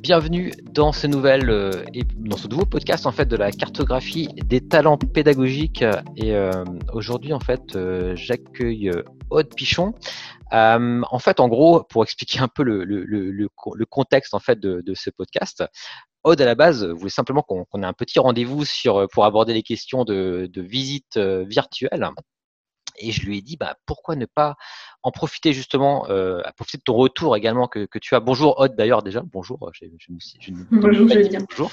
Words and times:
bienvenue 0.00 0.52
dans 0.62 0.92
ce 0.92 1.06
nouvel 1.06 1.48
euh, 1.48 1.84
dans 2.16 2.36
ce 2.36 2.48
nouveau 2.48 2.64
podcast 2.64 3.06
en 3.06 3.12
fait 3.12 3.26
de 3.26 3.36
la 3.36 3.50
cartographie 3.50 4.28
des 4.44 4.60
talents 4.60 4.98
pédagogiques 4.98 5.84
et 6.16 6.34
euh, 6.34 6.64
aujourd'hui 6.92 7.32
en 7.32 7.40
fait 7.40 7.76
euh, 7.76 8.14
j'accueille 8.14 8.90
Aude 9.30 9.54
Pichon. 9.54 9.94
en 10.52 11.18
fait 11.18 11.40
en 11.40 11.48
gros 11.48 11.82
pour 11.84 12.02
expliquer 12.02 12.40
un 12.40 12.48
peu 12.48 12.62
le, 12.62 12.84
le, 12.84 13.04
le, 13.04 13.30
le 13.30 13.86
contexte 13.86 14.34
en 14.34 14.40
fait 14.40 14.60
de, 14.60 14.82
de, 14.84 14.94
ce 14.94 15.10
podcast. 15.10 15.64
Aude 16.24 16.40
à 16.40 16.44
la 16.44 16.54
base 16.54 16.84
voulait 16.84 17.10
simplement 17.10 17.42
qu'on 17.42 17.82
ait 17.82 17.86
un 17.86 17.92
petit 17.92 18.18
rendez-vous 18.18 18.64
sur 18.64 19.06
pour 19.12 19.24
aborder 19.24 19.54
les 19.54 19.62
questions 19.62 20.04
de, 20.04 20.48
de 20.52 20.62
visite 20.62 21.18
virtuelle 21.18 22.10
et 22.98 23.12
je 23.12 23.24
lui 23.26 23.38
ai 23.38 23.42
dit, 23.42 23.56
bah, 23.56 23.76
pourquoi 23.86 24.16
ne 24.16 24.26
pas 24.26 24.56
en 25.06 25.12
profiter 25.12 25.52
justement, 25.52 26.04
euh, 26.10 26.40
à 26.44 26.52
profiter 26.52 26.78
de 26.78 26.82
ton 26.82 26.94
retour 26.94 27.36
également 27.36 27.68
que, 27.68 27.86
que 27.86 28.00
tu 28.00 28.16
as. 28.16 28.20
Bonjour 28.20 28.58
Aude 28.58 28.74
d'ailleurs 28.74 29.04
déjà, 29.04 29.22
bonjour. 29.24 29.70
Je, 29.72 29.84
je, 29.98 30.12
je, 30.40 30.50
bonjour 30.72 31.08
Julien. 31.08 31.38
Bonjour. 31.48 31.70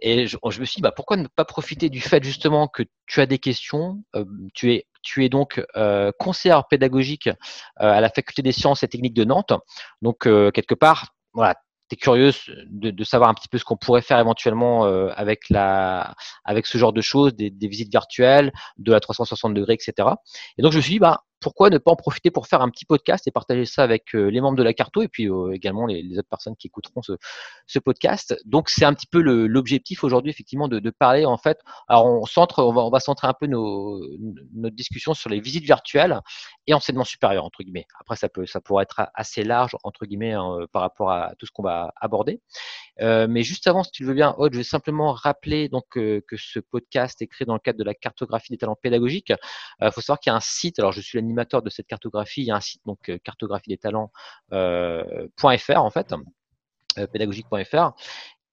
Et 0.00 0.28
je, 0.28 0.36
me 0.44 0.64
suis 0.64 0.76
dit, 0.76 0.80
bah, 0.80 0.92
pourquoi 0.94 1.16
ne 1.16 1.26
pas 1.26 1.44
profiter 1.44 1.90
du 1.90 2.00
fait 2.00 2.22
justement 2.22 2.68
que 2.68 2.84
tu 3.06 3.20
as 3.20 3.26
des 3.26 3.40
questions, 3.40 4.04
euh, 4.14 4.24
tu 4.54 4.72
es 4.72 4.86
tu 5.02 5.24
es 5.24 5.28
donc 5.28 5.60
euh, 5.76 6.12
conseillère 6.20 6.68
pédagogique 6.68 7.26
euh, 7.26 7.32
à 7.78 8.00
la 8.00 8.08
faculté 8.08 8.42
des 8.42 8.52
sciences 8.52 8.84
et 8.84 8.88
techniques 8.88 9.14
de 9.14 9.24
Nantes. 9.24 9.54
Donc 10.00 10.28
euh, 10.28 10.52
quelque 10.52 10.76
part, 10.76 11.08
voilà, 11.32 11.56
curieuse 11.96 12.44
de, 12.66 12.90
de, 12.90 13.04
savoir 13.04 13.30
un 13.30 13.34
petit 13.34 13.48
peu 13.48 13.58
ce 13.58 13.64
qu'on 13.64 13.76
pourrait 13.76 14.02
faire 14.02 14.18
éventuellement 14.18 14.86
euh, 14.86 15.08
avec 15.14 15.48
la, 15.50 16.14
avec 16.44 16.66
ce 16.66 16.78
genre 16.78 16.92
de 16.92 17.00
choses, 17.00 17.34
des, 17.34 17.50
des, 17.50 17.68
visites 17.68 17.90
virtuelles, 17.90 18.52
de 18.78 18.92
la 18.92 19.00
360 19.00 19.54
degrés, 19.54 19.74
etc. 19.74 20.08
Et 20.58 20.62
donc 20.62 20.72
je 20.72 20.78
me 20.78 20.82
suis 20.82 20.94
dit, 20.94 20.98
bah, 20.98 21.22
pourquoi 21.42 21.68
ne 21.70 21.78
pas 21.78 21.90
en 21.90 21.96
profiter 21.96 22.30
pour 22.30 22.46
faire 22.46 22.62
un 22.62 22.70
petit 22.70 22.84
podcast 22.84 23.26
et 23.26 23.30
partager 23.30 23.66
ça 23.66 23.82
avec 23.82 24.14
euh, 24.14 24.30
les 24.30 24.40
membres 24.40 24.56
de 24.56 24.62
la 24.62 24.72
Carto 24.72 25.02
et 25.02 25.08
puis 25.08 25.28
euh, 25.28 25.52
également 25.52 25.86
les, 25.86 26.18
autres 26.18 26.28
personnes 26.28 26.56
qui 26.56 26.68
écouteront 26.68 27.02
ce, 27.02 27.78
podcast. 27.80 28.36
Donc 28.44 28.68
c'est 28.68 28.84
un 28.84 28.94
petit 28.94 29.08
peu 29.08 29.20
l'objectif 29.20 30.04
aujourd'hui 30.04 30.30
effectivement 30.30 30.68
de, 30.68 30.90
parler 30.90 31.24
en 31.24 31.36
fait. 31.36 31.58
Alors 31.88 32.06
on 32.06 32.24
centre, 32.26 32.62
on 32.62 32.90
va, 32.90 33.00
centrer 33.00 33.26
un 33.26 33.32
peu 33.32 33.46
nos, 33.46 34.00
notre 34.54 34.76
discussion 34.76 35.14
sur 35.14 35.30
les 35.30 35.40
visites 35.40 35.64
virtuelles 35.64 36.20
et 36.66 36.74
enseignement 36.74 37.04
supérieur 37.04 37.44
entre 37.44 37.62
guillemets. 37.62 37.86
Après 38.00 38.16
ça 38.16 38.28
peut, 38.28 38.46
ça 38.46 38.60
pourrait 38.60 38.84
être 38.84 39.10
assez 39.14 39.42
large 39.42 39.76
entre 39.82 40.06
guillemets 40.06 40.32
hein, 40.32 40.58
par 40.70 40.82
rapport 40.82 41.10
à 41.10 41.32
tout 41.38 41.46
ce 41.46 41.50
qu'on 41.50 41.62
va 41.64 41.92
aborder. 42.00 42.40
Euh, 43.00 43.26
mais 43.28 43.42
juste 43.42 43.66
avant, 43.66 43.82
si 43.82 43.90
tu 43.90 44.02
le 44.02 44.08
veux 44.08 44.14
bien, 44.14 44.34
Aude, 44.38 44.52
je 44.52 44.58
vais 44.58 44.64
simplement 44.64 45.12
rappeler 45.12 45.68
donc 45.68 45.84
que 45.90 46.22
ce 46.36 46.58
podcast 46.60 47.20
est 47.22 47.26
créé 47.26 47.46
dans 47.46 47.54
le 47.54 47.60
cadre 47.60 47.78
de 47.78 47.84
la 47.84 47.94
cartographie 47.94 48.52
des 48.52 48.58
talents 48.58 48.78
pédagogiques. 48.80 49.32
Il 49.80 49.90
faut 49.92 50.00
savoir 50.00 50.20
qu'il 50.20 50.30
y 50.30 50.34
a 50.34 50.36
un 50.36 50.40
site. 50.40 50.78
Alors 50.78 50.92
je 50.92 51.00
suis 51.00 51.18
l'animateur 51.18 51.62
de 51.62 51.70
cette 51.70 51.86
cartographie, 51.86 52.42
il 52.42 52.46
y 52.46 52.50
a 52.50 52.56
un 52.56 52.60
site 52.60 52.82
donc 52.86 53.08
euh, 53.08 53.18
cartographie 53.18 53.70
des 53.70 53.78
talents.fr 53.78 54.54
euh, 54.54 55.28
en 55.76 55.90
fait, 55.90 56.14
euh, 56.98 57.06
pédagogique.fr. 57.06 57.92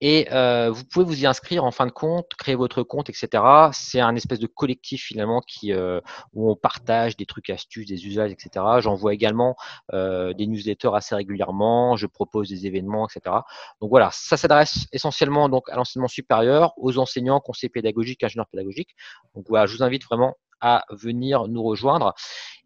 Et 0.02 0.28
vous 0.32 0.84
pouvez 0.86 1.06
vous 1.06 1.22
y 1.24 1.26
inscrire 1.26 1.64
en 1.64 1.72
fin 1.72 1.86
de 1.86 1.92
compte, 1.92 2.34
créer 2.38 2.56
votre 2.56 2.84
compte, 2.84 3.10
etc. 3.10 3.44
C'est 3.74 4.00
un 4.00 4.16
espèce 4.16 4.40
de 4.40 4.48
collectif 4.48 5.04
finalement 5.04 5.42
qui 5.42 5.74
où 6.34 6.52
on 6.52 6.56
partage 6.56 7.18
des 7.18 7.26
trucs, 7.26 7.50
astuces, 7.50 7.88
des 7.88 8.08
usages, 8.08 8.32
etc. 8.32 8.66
J'envoie 8.80 9.14
également 9.14 9.56
des 9.92 10.48
newsletters 10.48 10.92
assez 10.94 11.16
régulièrement. 11.16 11.96
Je 11.96 12.08
propose 12.08 12.50
des 12.50 12.66
événements, 12.66 13.08
etc. 13.08 13.36
Donc 13.82 13.90
voilà, 13.90 14.10
ça 14.12 14.38
s'adresse 14.38 14.88
essentiellement 14.92 15.50
donc 15.50 15.70
à 15.70 15.76
l'enseignement 15.76 16.08
supérieur, 16.08 16.74
aux 16.78 16.98
enseignants, 16.98 17.40
conseillers 17.40 17.70
pédagogiques, 17.70 18.24
ingénieurs 18.24 18.48
pédagogiques. 18.48 18.96
Donc 19.36 19.46
voilà, 19.50 19.66
je 19.66 19.76
vous 19.76 19.84
invite 19.84 20.06
vraiment 20.06 20.36
à 20.62 20.84
venir 20.90 21.48
nous 21.48 21.64
rejoindre. 21.64 22.14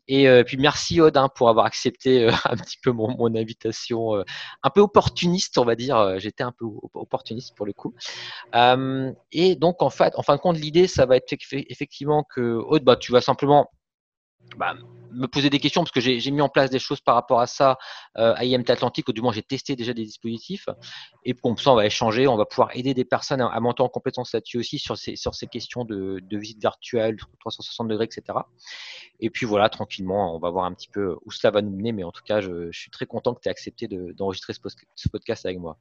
Et 0.08 0.28
euh, 0.28 0.44
puis 0.44 0.58
merci 0.58 1.00
Aude 1.00 1.16
hein, 1.18 1.30
pour 1.34 1.50
avoir 1.50 1.66
accepté 1.66 2.26
euh, 2.26 2.32
un 2.46 2.58
petit 2.58 2.78
peu 2.82 2.92
mon, 2.92 3.16
mon 3.16 3.36
invitation, 3.36 4.16
euh, 4.16 4.24
un 4.62 4.70
peu 4.70 4.82
opportuniste 4.82 5.58
on 5.58 5.66
va 5.66 5.76
dire. 5.76 6.20
J'étais 6.20 6.44
un 6.44 6.52
peu 6.52 6.66
opportuniste 6.94 7.56
pour 7.56 7.66
le 7.66 7.74
coup. 7.74 7.94
et 9.32 9.56
donc 9.56 9.82
en 9.82 9.90
fait, 9.90 10.14
en 10.16 10.24
fin 10.24 10.36
de 10.36 10.42
compte, 10.42 10.58
l'idée 10.58 10.88
ça 10.88 11.06
va 11.06 11.18
être 11.18 11.34
effectivement 11.52 12.24
que 12.24 12.42
Aude, 12.42 12.84
bah, 12.84 12.96
tu 12.98 13.12
vas 13.12 13.22
simplement 13.22 13.70
bah, 14.58 14.76
me 15.14 15.28
poser 15.28 15.50
des 15.50 15.60
questions 15.60 15.82
parce 15.82 15.92
que 15.92 16.02
j'ai 16.02 16.32
mis 16.32 16.42
en 16.42 16.50
place 16.50 16.70
des 16.70 16.80
choses 16.80 17.02
par 17.02 17.16
rapport 17.16 17.40
à 17.40 17.48
ça 17.48 17.78
euh, 18.18 18.34
à 18.36 18.46
IMT 18.46 18.70
Atlantique, 18.70 19.08
ou 19.08 19.14
du 19.14 19.22
moins 19.22 19.34
j'ai 19.34 19.44
testé 19.44 19.76
déjà 19.76 19.94
des 19.94 20.04
dispositifs. 20.04 20.68
Et 21.24 21.34
pour 21.34 21.60
ça, 21.60 21.72
on 21.72 21.76
va 21.76 21.86
échanger, 21.86 22.28
on 22.28 22.38
va 22.38 22.46
pouvoir 22.46 22.70
aider 22.76 22.94
des 22.94 23.06
personnes 23.06 23.42
à, 23.42 23.60
monter 23.60 23.84
en 23.84 23.90
compétence 23.90 24.34
là-dessus 24.34 24.58
aussi 24.58 24.80
sur 24.80 24.98
ces, 24.98 25.16
sur 25.16 25.36
ces 25.36 25.48
questions 25.48 25.86
de, 25.86 26.20
de 26.22 26.38
visite 26.38 26.62
virtuelle, 26.62 27.18
360 27.40 27.88
degrés, 27.88 28.06
etc. 28.06 28.40
Et 29.20 29.30
puis 29.30 29.46
voilà, 29.46 29.70
tranquillement, 29.70 30.36
on 30.36 30.40
va 30.40 30.50
voir 30.50 30.66
un 30.66 30.74
petit 30.74 30.90
peu 30.90 31.16
où 31.26 31.32
cela 31.32 31.52
va 31.52 31.62
nous 31.62 31.72
mener. 31.72 31.92
Mais 31.92 32.04
en 32.04 32.12
tout 32.12 32.24
cas, 32.24 32.42
je, 32.42 32.72
je 32.72 32.80
suis 32.80 32.92
très 32.92 33.06
content 33.06 33.34
que 33.34 33.42
tu 33.42 33.48
aies 33.48 33.52
accepté 33.52 33.88
d'enregistrer 33.88 34.54
ce, 34.54 35.10
podcast 35.10 35.46
avec 35.46 35.60
moi. 35.60 35.78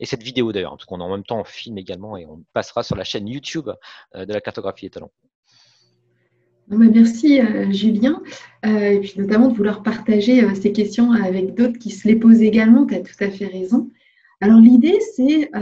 Et 0.00 0.06
cette 0.06 0.22
vidéo 0.22 0.52
d'ailleurs, 0.52 0.72
parce 0.72 0.84
qu'on 0.84 1.00
en 1.00 1.10
même 1.10 1.24
temps 1.24 1.38
on 1.38 1.44
filme 1.44 1.78
également 1.78 2.16
et 2.16 2.26
on 2.26 2.44
passera 2.52 2.82
sur 2.82 2.96
la 2.96 3.04
chaîne 3.04 3.28
YouTube 3.28 3.70
euh, 4.16 4.24
de 4.24 4.32
la 4.32 4.40
cartographie 4.40 4.86
des 4.86 4.90
talents. 4.90 5.12
Merci 6.68 7.40
euh, 7.40 7.70
Julien, 7.70 8.22
euh, 8.64 8.90
et 8.90 9.00
puis 9.00 9.14
notamment 9.18 9.48
de 9.48 9.54
vouloir 9.54 9.82
partager 9.82 10.42
euh, 10.42 10.54
ces 10.54 10.72
questions 10.72 11.12
avec 11.12 11.54
d'autres 11.54 11.78
qui 11.78 11.90
se 11.90 12.06
les 12.06 12.16
posent 12.16 12.40
également, 12.40 12.86
tu 12.86 12.94
as 12.94 13.00
tout 13.00 13.16
à 13.20 13.30
fait 13.30 13.46
raison. 13.46 13.90
Alors 14.40 14.58
l'idée, 14.58 14.98
c'est, 15.14 15.52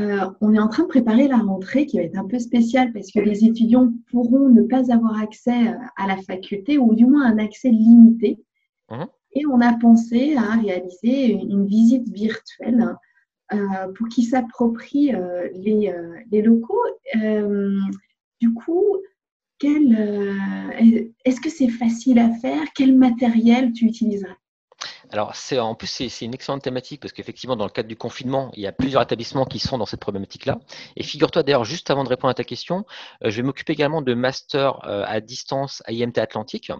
on 0.40 0.54
est 0.54 0.58
en 0.58 0.68
train 0.68 0.84
de 0.84 0.88
préparer 0.88 1.28
la 1.28 1.36
rentrée 1.36 1.84
qui 1.84 1.98
va 1.98 2.04
être 2.04 2.16
un 2.16 2.26
peu 2.26 2.38
spéciale 2.38 2.94
parce 2.94 3.12
que 3.12 3.20
les 3.20 3.44
étudiants 3.44 3.92
pourront 4.10 4.48
ne 4.48 4.62
pas 4.62 4.90
avoir 4.90 5.20
accès 5.20 5.74
à 5.98 6.06
la 6.06 6.16
faculté 6.16 6.78
ou 6.78 6.94
du 6.94 7.04
moins 7.04 7.26
un 7.26 7.36
accès 7.36 7.68
limité. 7.68 8.38
Mmh. 8.90 9.04
Et 9.34 9.44
on 9.44 9.60
a 9.60 9.74
pensé 9.74 10.34
à 10.34 10.54
réaliser 10.54 11.30
une 11.30 11.66
visite 11.66 12.08
virtuelle 12.08 12.96
pour 13.50 14.08
qu'ils 14.08 14.24
s'approprient 14.24 15.12
les, 15.56 15.92
les, 16.32 16.40
locaux. 16.40 16.80
du 18.40 18.54
coup, 18.54 18.96
euh, 19.68 21.12
est-ce 21.24 21.40
que 21.40 21.50
c'est 21.50 21.68
facile 21.68 22.18
à 22.18 22.30
faire? 22.30 22.64
Quel 22.74 22.96
matériel 22.96 23.72
tu 23.72 23.86
utiliseras 23.86 24.36
alors, 25.12 25.34
en 25.58 25.74
plus, 25.74 25.88
c'est 25.88 26.24
une 26.24 26.34
excellente 26.34 26.62
thématique 26.62 27.00
parce 27.00 27.12
qu'effectivement, 27.12 27.56
dans 27.56 27.64
le 27.64 27.70
cadre 27.70 27.88
du 27.88 27.96
confinement, 27.96 28.50
il 28.54 28.62
y 28.62 28.66
a 28.68 28.72
plusieurs 28.72 29.02
établissements 29.02 29.44
qui 29.44 29.58
sont 29.58 29.76
dans 29.76 29.84
cette 29.84 30.00
problématique-là. 30.00 30.60
Et 30.96 31.02
figure-toi 31.02 31.42
d'ailleurs, 31.42 31.64
juste 31.64 31.90
avant 31.90 32.04
de 32.04 32.08
répondre 32.08 32.30
à 32.30 32.34
ta 32.34 32.44
question, 32.44 32.86
euh, 33.24 33.30
je 33.30 33.36
vais 33.36 33.42
m'occuper 33.42 33.72
également 33.72 34.02
de 34.02 34.14
master 34.14 34.78
euh, 34.86 35.02
à 35.06 35.20
distance 35.20 35.82
à 35.86 35.92
IMT 35.92 36.18
Atlantique. 36.18 36.70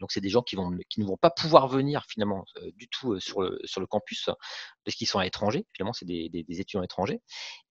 Donc, 0.00 0.12
c'est 0.12 0.20
des 0.20 0.28
gens 0.28 0.42
qui, 0.42 0.56
vont, 0.56 0.70
qui 0.88 1.00
ne 1.00 1.06
vont 1.06 1.16
pas 1.16 1.30
pouvoir 1.30 1.68
venir 1.68 2.04
finalement 2.08 2.44
du 2.74 2.88
tout 2.88 3.18
sur, 3.20 3.42
le, 3.42 3.58
sur 3.64 3.80
le 3.80 3.86
campus 3.86 4.28
parce 4.84 4.96
qu'ils 4.96 5.06
sont 5.06 5.18
à 5.18 5.24
l'étranger. 5.24 5.66
Finalement, 5.74 5.92
c'est 5.92 6.06
des, 6.06 6.44
étudiants 6.48 6.82
étrangers. 6.82 7.20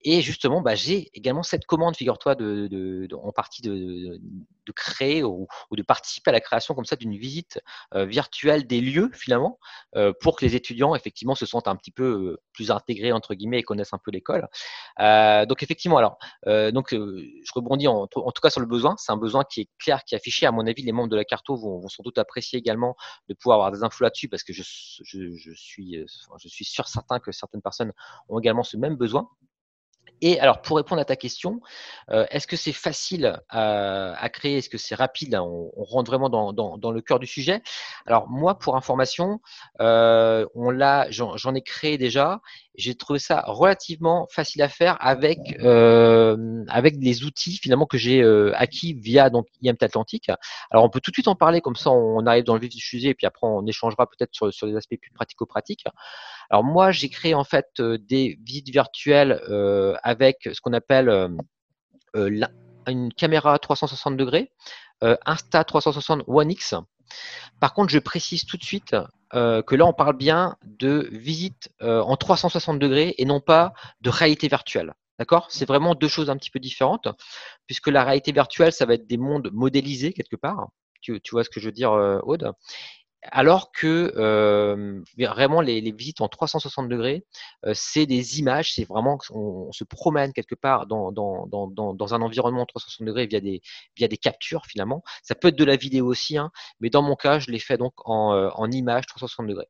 Et 0.02 0.22
justement, 0.22 0.62
bah, 0.62 0.76
j'ai 0.76 1.10
également 1.14 1.44
cette 1.44 1.66
commande, 1.66 1.96
figure-toi, 1.96 2.36
de, 2.36 2.68
de, 2.68 3.08
en 3.16 3.32
partie 3.32 3.62
de, 3.62 4.20
de 4.66 4.72
créer 4.72 5.24
ou, 5.24 5.48
de 5.72 5.84
participer 5.84 6.30
à 6.30 6.34
la 6.34 6.40
création 6.40 6.74
comme 6.74 6.86
ça 6.86 6.96
d'une 6.96 7.16
visite 7.18 7.62
euh, 7.94 8.06
virtuelle 8.06 8.68
des 8.68 8.82
lieux 8.82 9.10
finalement 9.14 9.60
euh, 9.96 10.14
pour 10.22 10.38
que 10.38 10.46
les 10.46 10.56
étudiants 10.56 10.96
effectivement 10.96 11.36
se 11.36 11.46
sentent 11.46 11.68
un 11.68 11.76
petit 11.76 11.92
peu 11.92 12.04
euh, 12.04 12.42
plus 12.54 12.72
intégrés 12.72 13.12
entre 13.12 13.34
guillemets 13.34 13.60
et 13.60 13.64
connaissent 13.64 13.94
un 13.94 14.00
peu 14.04 14.12
l'école. 14.12 14.48
Donc 15.48 15.64
effectivement, 15.64 15.98
alors 15.98 16.18
donc 16.46 16.92
je 16.92 17.52
rebondis 17.54 17.88
en, 17.88 18.08
tout 18.08 18.42
cas 18.42 18.50
sur 18.50 18.62
le 18.62 18.68
besoin. 18.68 18.96
C'est 18.98 19.12
un 19.12 19.18
besoin 19.18 19.44
qui 19.44 19.62
est 19.62 19.70
clair, 19.80 20.04
qui 20.04 20.16
est 20.16 20.18
affiché. 20.18 20.46
À 20.46 20.52
mon 20.52 20.66
avis, 20.66 20.84
les 20.84 20.92
membres 20.92 21.10
de 21.10 21.16
la 21.16 21.26
Carto 21.26 21.56
vont, 21.56 21.80
vont 21.80 21.90
sans 21.90 22.04
doute 22.04 22.18
apprécier 22.18 22.60
également 22.60 22.96
de 23.30 23.34
pouvoir 23.34 23.58
avoir 23.58 23.72
des 23.72 23.84
infos 23.84 24.04
là-dessus 24.04 24.30
parce 24.30 24.44
que 24.44 24.54
je 24.54 24.64
suis 24.64 26.06
je 26.38 26.48
suis 26.48 26.66
sûr 26.66 26.88
certain 26.88 27.20
que 27.20 27.32
certaines 27.32 27.62
personnes 27.62 27.94
ont 28.30 28.40
également 28.40 28.64
ce 28.64 28.78
même 28.78 28.96
besoin. 28.96 29.30
Et 30.22 30.40
alors, 30.40 30.62
pour 30.62 30.78
répondre 30.78 31.02
à 31.02 31.06
ta 31.06 31.16
question, 31.16 31.62
euh, 32.12 32.26
est-ce 32.30 32.48
que 32.48 32.56
c'est 32.56 32.74
facile 32.74 33.42
à, 33.50 34.30
créer? 34.32 34.58
Est-ce 34.58 34.70
que 34.70 34.78
c'est 34.78 34.96
rapide? 34.96 35.36
On, 35.36 35.72
rentre 35.78 36.10
vraiment 36.10 36.30
dans, 36.30 36.92
le 36.92 37.02
cœur 37.02 37.20
du 37.20 37.28
sujet. 37.28 37.62
Alors, 38.06 38.28
moi, 38.30 38.58
pour 38.58 38.76
information, 38.76 39.40
euh, 39.82 40.46
on 40.56 40.72
l'a, 40.72 41.08
j'en 41.10 41.56
ai 41.56 41.62
créé 41.62 41.98
déjà. 41.98 42.42
J'ai 42.78 42.96
trouvé 42.96 43.20
ça 43.20 43.44
relativement 43.48 44.28
facile 44.30 44.62
à 44.62 44.68
faire 44.68 44.98
avec 45.00 45.40
euh, 45.62 46.66
avec 46.68 46.96
les 47.00 47.24
outils 47.24 47.58
finalement 47.58 47.86
que 47.86 47.98
j'ai 47.98 48.22
acquis 48.54 48.94
via 48.94 49.30
donc 49.30 49.48
IMT 49.62 49.78
Atlantique. 49.82 50.30
Alors, 50.72 50.84
on 50.84 50.90
peut 50.90 51.00
tout 51.00 51.12
de 51.12 51.16
suite 51.16 51.30
en 51.30 51.36
parler 51.36 51.62
comme 51.62 51.78
ça, 51.78 51.92
on 51.92 52.26
arrive 52.26 52.44
dans 52.44 52.56
le 52.56 52.60
vif 52.60 52.72
du 52.72 52.82
sujet 52.82 53.10
et 53.10 53.14
puis 53.14 53.28
après 53.28 53.48
on 53.48 53.66
échangera 53.66 54.08
peut-être 54.08 54.34
sur, 54.34 54.54
sur 54.54 54.68
les 54.68 54.76
aspects 54.76 54.98
plus 55.00 55.12
pratico-pratiques. 55.12 55.86
Alors 56.50 56.64
moi, 56.64 56.92
j'ai 56.92 57.10
créé 57.10 57.34
en 57.34 57.44
fait 57.44 57.68
euh, 57.80 57.98
des 57.98 58.38
visites 58.44 58.70
virtuelles 58.70 59.42
euh, 59.50 59.96
avec 60.06 60.38
ce 60.54 60.62
qu'on 60.62 60.72
appelle 60.72 61.10
euh, 61.10 61.28
une 62.88 63.12
caméra 63.12 63.60
360 63.60 64.16
degrés, 64.16 64.54
Insta 65.02 65.66
360 65.66 66.24
One 66.28 66.52
X. 66.52 66.76
Par 67.60 67.74
contre, 67.74 67.92
je 67.92 68.00
précise 68.00 68.46
tout 68.46 68.56
de 68.56 68.64
suite 68.64 68.96
que 69.34 69.76
là, 69.76 69.86
on 69.86 69.92
parle 69.92 70.16
bien 70.16 70.56
de 70.64 71.10
visite 71.12 71.70
en 71.82 72.16
360 72.16 72.80
degrés 72.80 73.16
et 73.18 73.26
non 73.26 73.42
pas 73.42 73.74
de 74.00 74.10
réalité 74.10 74.48
virtuelle. 74.48 74.94
D'accord? 75.20 75.48
C'est 75.50 75.68
vraiment 75.68 75.96
deux 75.96 76.08
choses 76.08 76.30
un 76.30 76.38
petit 76.38 76.52
peu 76.52 76.60
différentes, 76.60 77.08
puisque 77.66 77.88
la 77.88 78.04
réalité 78.04 78.32
virtuelle, 78.32 78.72
ça 78.72 78.86
va 78.86 78.94
être 78.94 79.08
des 79.08 79.18
mondes 79.18 79.50
modélisés 79.52 80.14
quelque 80.14 80.38
part. 80.38 80.70
Tu 81.02 81.20
vois 81.32 81.44
ce 81.44 81.50
que 81.50 81.60
je 81.60 81.66
veux 81.66 81.74
dire, 81.74 81.92
Aude? 82.24 82.54
Alors 83.32 83.72
que 83.72 84.14
euh, 84.16 85.02
vraiment 85.18 85.62
les, 85.62 85.80
visites 85.92 86.22
en 86.22 86.28
360 86.28 86.90
degrés, 86.90 87.26
euh, 87.66 87.74
c'est 87.74 88.06
des 88.06 88.40
images, 88.40 88.74
c'est 88.74 88.86
vraiment 88.86 89.20
on, 89.32 89.72
se 89.72 89.84
promène 89.84 90.34
quelque 90.34 90.56
part 90.56 90.88
dans, 90.88 91.12
dans, 91.12 91.48
dans, 91.48 91.68
dans, 91.68 92.14
un 92.14 92.22
environnement 92.22 92.66
360 92.66 93.08
degrés 93.08 93.28
via 93.28 93.40
des, 93.40 93.62
via 93.96 94.08
des 94.08 94.18
captures 94.18 94.66
finalement. 94.66 95.04
Ça 95.24 95.36
peut 95.36 95.50
être 95.50 95.56
de 95.56 95.64
la 95.64 95.76
vidéo 95.76 96.08
aussi, 96.08 96.38
hein, 96.38 96.52
mais 96.80 96.90
dans 96.90 97.02
mon 97.02 97.16
cas, 97.16 97.40
je 97.40 97.52
l'ai 97.52 97.60
fait 97.60 97.78
donc 97.78 97.94
en, 98.06 98.34
euh, 98.34 98.50
en 98.56 98.72
image 98.72 99.06
360 99.08 99.48
degrés. 99.48 99.68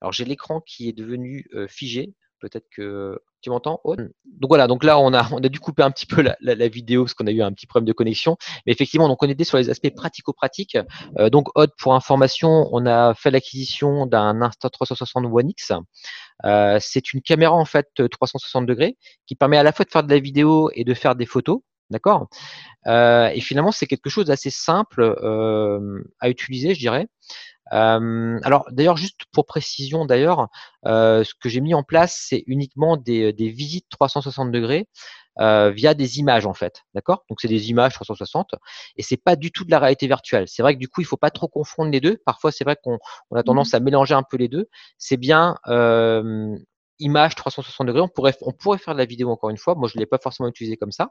Alors 0.00 0.12
j'ai 0.12 0.24
l'écran 0.24 0.60
qui 0.60 0.88
est 0.88 0.92
devenu 0.92 1.48
figé, 1.68 2.14
Peut-être 2.40 2.66
que 2.70 3.18
tu 3.40 3.50
m'entends, 3.50 3.80
Donc 3.84 4.48
voilà, 4.48 4.66
donc 4.66 4.82
là 4.82 4.98
on 4.98 5.12
a, 5.14 5.28
on 5.32 5.38
a 5.38 5.48
dû 5.48 5.60
couper 5.60 5.82
un 5.82 5.90
petit 5.90 6.06
peu 6.06 6.20
la, 6.22 6.36
la, 6.40 6.68
vidéo 6.68 7.04
parce 7.04 7.14
qu'on 7.14 7.26
a 7.26 7.30
eu 7.30 7.42
un 7.42 7.52
petit 7.52 7.66
problème 7.66 7.86
de 7.86 7.92
connexion. 7.92 8.36
Mais 8.66 8.72
effectivement, 8.72 9.08
donc 9.08 9.22
on 9.22 9.28
était 9.28 9.44
sur 9.44 9.58
les 9.58 9.70
aspects 9.70 9.94
pratico-pratiques. 9.94 10.76
Euh, 11.18 11.30
donc 11.30 11.48
Odd, 11.54 11.70
pour 11.78 11.94
information, 11.94 12.68
on 12.72 12.86
a 12.86 13.14
fait 13.14 13.30
l'acquisition 13.30 14.06
d'un 14.06 14.40
Insta360 14.40 15.26
One 15.26 15.50
X. 15.50 15.72
Euh, 16.44 16.78
c'est 16.80 17.12
une 17.12 17.22
caméra 17.22 17.54
en 17.54 17.64
fait 17.64 17.88
360 18.10 18.66
degrés 18.66 18.96
qui 19.26 19.34
permet 19.34 19.56
à 19.56 19.62
la 19.62 19.72
fois 19.72 19.84
de 19.84 19.90
faire 19.90 20.02
de 20.02 20.12
la 20.12 20.18
vidéo 20.18 20.70
et 20.74 20.84
de 20.84 20.94
faire 20.94 21.14
des 21.14 21.26
photos. 21.26 21.60
D'accord? 21.90 22.28
Euh, 22.88 23.28
Et 23.28 23.40
finalement, 23.40 23.70
c'est 23.70 23.86
quelque 23.86 24.10
chose 24.10 24.26
d'assez 24.26 24.50
simple 24.50 25.02
euh, 25.02 26.02
à 26.20 26.28
utiliser, 26.28 26.74
je 26.74 26.80
dirais. 26.80 27.06
Euh, 27.72 28.38
alors 28.42 28.66
d'ailleurs, 28.70 28.96
juste 28.96 29.22
pour 29.32 29.46
précision, 29.46 30.04
d'ailleurs, 30.04 30.48
euh, 30.86 31.24
ce 31.24 31.34
que 31.34 31.48
j'ai 31.48 31.60
mis 31.60 31.74
en 31.74 31.82
place, 31.82 32.16
c'est 32.28 32.44
uniquement 32.46 32.96
des, 32.96 33.32
des, 33.32 33.48
visites 33.48 33.86
360 33.90 34.52
degrés 34.52 34.88
euh, 35.40 35.70
via 35.70 35.94
des 35.94 36.18
images 36.18 36.46
en 36.46 36.54
fait, 36.54 36.84
d'accord? 36.94 37.24
Donc 37.28 37.40
c'est 37.40 37.48
des 37.48 37.70
images 37.70 37.94
360 37.94 38.54
et 38.96 39.02
c'est 39.02 39.16
pas 39.16 39.36
du 39.36 39.50
tout 39.50 39.64
de 39.64 39.70
la 39.70 39.78
réalité 39.78 40.06
virtuelle. 40.06 40.46
C'est 40.48 40.62
vrai 40.62 40.74
que 40.74 40.78
du 40.78 40.88
coup, 40.88 41.00
il 41.00 41.04
faut 41.06 41.16
pas 41.16 41.30
trop 41.30 41.48
confondre 41.48 41.90
les 41.90 42.00
deux. 42.00 42.18
Parfois, 42.24 42.52
c'est 42.52 42.64
vrai 42.64 42.76
qu'on 42.82 42.98
on 43.30 43.36
a 43.36 43.42
tendance 43.42 43.72
mmh 43.72 43.76
à 43.76 43.80
mélanger 43.80 44.14
un 44.14 44.22
peu 44.22 44.36
les 44.36 44.48
deux. 44.48 44.68
C'est 44.98 45.16
bien 45.16 45.56
euh, 45.66 46.56
image 46.98 47.34
360 47.34 47.86
degrés. 47.86 48.00
On 48.00 48.08
pourrait 48.08 48.34
on 48.42 48.52
pourrait 48.52 48.78
faire 48.78 48.94
de 48.94 48.98
la 48.98 49.06
vidéo 49.06 49.30
encore 49.30 49.50
une 49.50 49.58
fois. 49.58 49.74
Moi, 49.74 49.88
je 49.92 49.98
l'ai 49.98 50.06
pas 50.06 50.18
forcément 50.18 50.48
utilisé 50.48 50.76
comme 50.76 50.92
ça. 50.92 51.10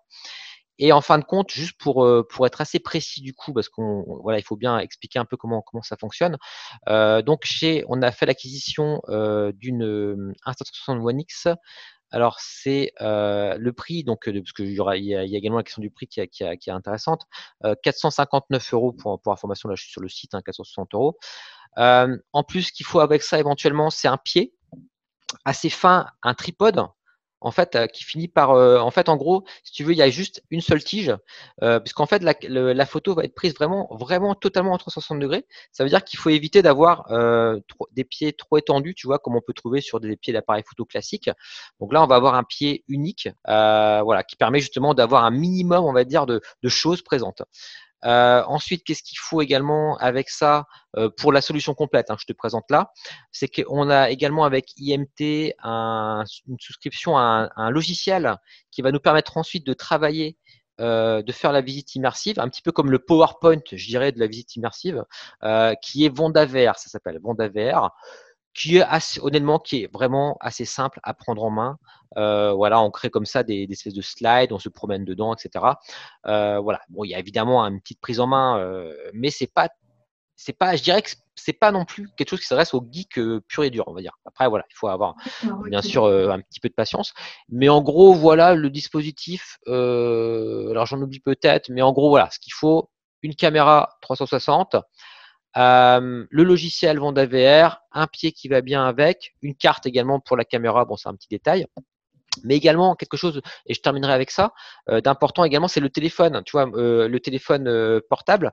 Et 0.78 0.92
en 0.92 1.02
fin 1.02 1.18
de 1.18 1.24
compte, 1.24 1.52
juste 1.52 1.78
pour, 1.78 2.04
euh, 2.04 2.28
pour 2.28 2.46
être 2.46 2.62
assez 2.62 2.80
précis 2.80 3.22
du 3.22 3.34
coup, 3.34 3.54
parce 3.54 3.70
qu'on 3.70 4.04
voilà, 4.22 4.40
il 4.40 4.44
faut 4.44 4.58
bien 4.58 4.78
expliquer 4.80 5.20
un 5.20 5.26
peu 5.26 5.38
comment, 5.38 5.62
comment 5.62 5.84
ça 5.84 5.96
fonctionne. 5.98 6.38
Euh, 6.90 7.22
donc 7.22 7.46
chez, 7.46 7.86
on 7.88 8.02
a 8.02 8.12
fait 8.12 8.26
l'acquisition 8.26 9.02
euh, 9.10 9.52
d'une 9.54 9.84
euh, 9.84 10.34
Insta360 10.46 11.02
One 11.02 11.20
X. 11.22 11.48
Alors 12.12 12.40
c'est 12.40 12.92
euh, 13.02 13.58
le 13.58 13.74
prix, 13.74 14.04
donc 14.04 14.26
parce 14.26 14.52
y, 14.60 14.80
aura, 14.80 14.98
il 14.98 15.06
y, 15.06 15.16
a, 15.16 15.24
il 15.24 15.32
y 15.32 15.36
a 15.36 15.38
également 15.38 15.58
la 15.58 15.64
question 15.64 15.82
du 15.82 15.90
prix 15.90 16.08
qui, 16.08 16.26
qui, 16.28 16.44
qui 16.60 16.70
est 16.70 16.74
intéressante. 16.74 17.26
459 17.84 18.74
euros 18.74 18.94
pour, 18.94 19.20
pour 19.22 19.34
information, 19.34 19.70
là 19.70 19.76
je 19.76 19.84
suis 19.84 19.92
sur 19.92 20.02
le 20.02 20.10
site, 20.10 20.36
hein, 20.36 20.42
460 20.46 20.94
euros. 20.94 21.18
en 21.78 22.44
plus, 22.48 22.64
ce 22.64 22.72
qu'il 22.72 22.86
faut 22.86 23.00
avec 23.00 23.24
ça 23.24 23.40
éventuellement, 23.40 23.90
c'est 23.90 24.08
un 24.08 24.18
pied 24.18 24.54
assez 25.46 25.70
fin, 25.70 26.06
un 26.22 26.34
tripode 26.36 26.86
en 27.42 27.52
fait, 27.52 27.76
euh, 27.76 27.88
qui 27.88 28.04
finit 28.04 28.28
par, 28.28 28.52
euh, 28.52 28.80
en 28.80 28.92
fait, 28.92 29.10
en 29.10 29.18
gros, 29.18 29.44
si 29.64 29.72
tu 29.72 29.84
veux, 29.84 29.92
il 29.92 29.98
y 29.98 30.02
a 30.02 30.10
juste 30.10 30.44
une 30.50 30.62
seule 30.62 30.84
tige, 30.84 31.14
euh, 31.62 31.80
puisqu'en 31.80 32.06
fait, 32.06 32.24
la, 32.24 32.86
photo 32.86 33.14
va 33.14 33.24
être 33.24 33.36
prise 33.36 33.54
vraiment, 33.54 33.88
vraiment 33.92 34.36
totalement 34.36 34.74
en 34.74 34.78
360 34.78 35.20
degrés. 35.20 35.46
Ça 35.72 35.84
veut 35.84 35.90
dire 35.90 36.04
qu'il 36.04 36.20
faut 36.20 36.30
éviter 36.30 36.62
d'avoir 36.62 37.08
des 37.92 38.04
pieds 38.04 38.34
trop 38.34 38.58
étendus, 38.58 38.96
tu 38.96 39.08
vois, 39.08 39.20
comme 39.20 39.36
on 39.36 39.42
peut 39.42 39.54
trouver 39.54 39.82
sur 39.82 40.00
des 40.00 40.16
pieds 40.18 40.34
d'appareil 40.34 40.64
photo 40.68 40.86
classique. 40.86 41.30
Donc 41.80 41.94
là, 41.94 42.04
on 42.04 42.08
va 42.08 42.16
avoir 42.16 42.36
un 42.36 42.44
pied 42.44 42.84
unique, 42.88 43.30
voilà, 43.46 44.24
qui 44.24 44.36
permet 44.36 44.60
justement 44.60 44.94
d'avoir 44.94 45.26
un 45.26 45.32
minimum, 45.32 45.84
on 45.84 45.94
va 45.94 46.04
dire, 46.04 46.26
de 46.26 46.42
choses 46.68 47.02
présentes. 47.02 47.44
Euh, 48.06 48.44
ensuite, 48.48 48.84
qu'est-ce 48.84 49.04
qu'il 49.04 49.18
faut 49.18 49.42
également 49.42 49.98
avec 49.98 50.30
ça 50.30 50.66
euh, 50.98 51.10
pour 51.10 51.32
la 51.32 51.42
solution 51.42 51.74
complète 51.74 52.12
hein, 52.12 52.18
Je 52.20 52.26
te 52.26 52.34
présente 52.34 52.66
là. 52.70 52.92
C'est 53.32 53.48
qu'on 53.48 53.90
a 53.90 54.10
également 54.10 54.46
avec 54.46 54.72
IMT 54.78 55.54
une 55.64 56.60
souscription 56.60 57.18
à 57.18 57.50
un, 57.56 57.70
logiciel 57.70 58.38
qui 58.72 58.82
va 58.82 58.92
nous 58.92 59.00
permettre 59.00 59.38
ensuite 59.38 59.66
de 59.66 59.74
travailler 59.74 60.38
euh, 60.82 61.22
de 61.22 61.32
faire 61.32 61.54
la 61.54 61.62
visite 61.62 61.96
immersive, 61.96 62.38
un 62.40 62.50
petit 62.50 62.62
peu 62.62 62.74
comme 62.74 62.92
le 62.92 63.00
PowerPoint, 63.00 63.62
je 63.72 63.88
dirais, 63.88 64.12
de 64.12 64.20
la 64.20 64.28
visite 64.28 64.56
immersive, 64.56 65.04
qui 65.82 66.06
est 66.06 66.10
VR, 66.10 66.78
ça 66.78 66.90
s'appelle 66.90 67.20
VR 67.22 67.92
qui 68.56 68.78
est 68.78 68.82
assez, 68.82 69.20
honnêtement, 69.22 69.60
qui 69.60 69.84
est 69.84 69.94
vraiment 69.94 70.38
assez 70.40 70.66
simple 70.66 71.00
à 71.04 71.14
prendre 71.14 71.44
en 71.44 71.52
main. 71.52 71.78
Euh, 72.18 72.54
voilà, 72.54 72.82
on 72.82 72.90
crée 72.90 73.10
comme 73.10 73.26
ça 73.26 73.44
des, 73.44 73.68
des, 73.68 73.74
espèces 73.74 73.94
de 73.94 74.02
slides, 74.02 74.54
on 74.54 74.60
se 74.60 74.70
promène 74.70 75.04
dedans, 75.04 75.36
etc. 75.36 75.66
Euh, 76.28 76.60
voilà. 76.60 76.80
Bon, 76.90 77.04
il 77.04 77.10
y 77.10 77.16
a 77.16 77.20
évidemment 77.20 77.64
une 77.66 77.82
petite 77.82 78.00
prise 78.00 78.20
en 78.20 78.28
main, 78.28 78.58
euh, 78.60 78.96
mais 79.14 79.30
c'est 79.30 79.52
pas, 79.54 79.70
c'est 80.38 80.58
pas, 80.58 80.76
je 80.76 80.84
dirais 80.84 81.02
que 81.02 81.10
c'est 81.36 81.54
pas 81.54 81.72
non 81.72 81.86
plus 81.86 82.10
quelque 82.16 82.30
chose 82.30 82.40
qui 82.40 82.48
s'adresse 82.48 82.74
au 82.74 82.86
geek 82.90 83.20
euh, 83.20 83.42
pur 83.48 83.64
et 83.64 83.70
dur, 83.70 83.84
on 83.88 83.94
va 83.94 84.02
dire. 84.02 84.18
Après, 84.26 84.48
voilà, 84.48 84.66
il 84.72 84.76
faut 84.76 84.88
avoir 84.88 85.16
bien 85.66 85.82
sûr 85.82 86.06
euh, 86.06 86.30
un 86.30 86.40
petit 86.40 86.60
peu 86.60 86.70
de 86.70 86.74
patience. 86.74 87.14
Mais 87.50 87.70
en 87.70 87.82
gros, 87.82 88.14
voilà 88.14 88.56
le 88.56 88.70
dispositif. 88.70 89.58
Euh, 89.68 90.72
alors 90.72 90.86
j'en 90.86 91.02
oublie 91.02 91.20
peut-être, 91.20 91.70
mais 91.70 91.82
en 91.82 91.92
gros, 91.92 92.10
voilà, 92.10 92.30
ce 92.32 92.40
qu'il 92.40 92.54
faut 92.54 92.90
une 93.22 93.36
caméra 93.36 93.90
360, 94.02 94.78
euh, 95.58 96.26
le 96.30 96.44
logiciel 96.44 97.00
Vonda 97.00 97.26
VR, 97.26 97.82
un 97.92 98.08
pied 98.08 98.32
qui 98.32 98.48
va 98.48 98.62
bien 98.62 98.86
avec, 98.86 99.36
une 99.42 99.56
carte 99.56 99.86
également 99.86 100.20
pour 100.20 100.38
la 100.38 100.46
caméra, 100.46 100.86
bon 100.86 100.98
c'est 100.98 101.10
un 101.10 101.16
petit 101.16 101.30
détail. 101.30 101.66
Mais 102.44 102.56
également 102.58 102.96
quelque 102.96 103.16
chose, 103.16 103.42
et 103.66 103.74
je 103.74 103.82
terminerai 103.82 104.12
avec 104.12 104.30
ça, 104.30 104.54
euh, 104.90 105.00
d'important 105.00 105.46
également, 105.46 105.70
c'est 105.70 105.80
le 105.80 105.90
téléphone, 105.90 106.44
tu 106.46 106.52
vois, 106.52 106.70
euh, 106.76 107.08
le 107.08 107.20
téléphone 107.22 108.02
portable. 108.10 108.52